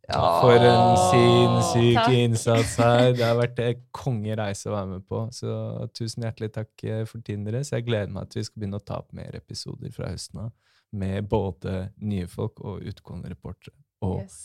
[0.09, 2.13] for en sinnssyk Takk.
[2.17, 3.11] innsats her.
[3.13, 5.25] Det har vært en kongereise å være med på.
[5.37, 5.51] Så
[5.93, 7.75] tusen hjertelig takk eh, for tiden deres.
[7.75, 10.55] Jeg gleder meg til vi skal begynne å ta opp mer episoder fra høsten av.
[10.97, 13.77] Med både nye folk og utgående reportere.
[14.01, 14.39] Og, Yes.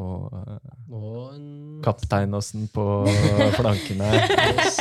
[0.00, 2.86] og eh, Og en kapteinåsen på
[3.58, 4.08] flankene.
[4.54, 4.80] Yes.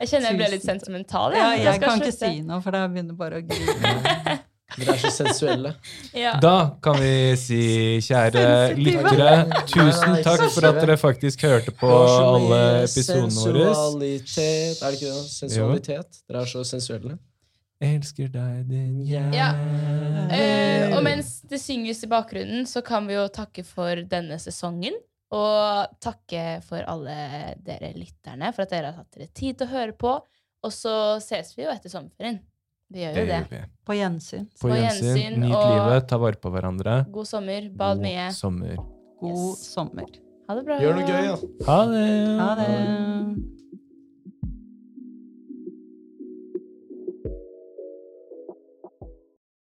[0.00, 1.34] Jeg kjenner jeg ble litt sentimental.
[1.36, 4.38] Ja, Jeg, jeg kan ikke si noe, for da begynner bare å grine.
[4.78, 5.72] Dere er så sensuelle.
[6.22, 6.36] Ja.
[6.42, 6.52] Da
[6.82, 7.58] kan vi si,
[8.06, 8.44] kjære
[8.78, 9.30] lyttere,
[9.70, 13.66] tusen takk for at dere faktisk hørte på alle episodene våre.
[13.74, 14.80] Sensualitet.
[14.82, 15.26] Er det ikke det?
[15.34, 16.22] Sensualitet.
[16.30, 17.18] Dere er så sensuelle.
[17.80, 19.22] Elsker deg, din Ja.
[19.32, 20.32] jævel.
[20.36, 24.94] Eh, og mens det synges i bakgrunnen, så kan vi jo takke for denne sesongen.
[25.30, 29.70] Og takke for alle dere lytterne for at dere har tatt dere tid til å
[29.70, 30.16] høre på.
[30.66, 32.40] Og så ses vi jo etter sommerferien.
[32.90, 33.36] Vi gjør jo det.
[33.52, 33.68] gjør.
[33.86, 34.48] På gjensyn.
[34.60, 35.06] På På gjensyn.
[35.14, 36.96] gjensyn, Nyt og- livet, ta vare på hverandre.
[37.12, 37.68] God sommer.
[37.70, 38.32] Bad God mye.
[38.34, 38.74] sommer.
[39.20, 39.66] God Yes.
[39.72, 40.06] sommer.
[40.48, 40.78] Ha det bra.
[40.80, 41.66] Gjør noe gøy, da.
[41.70, 42.40] Ha det!
[42.40, 43.59] Ha det.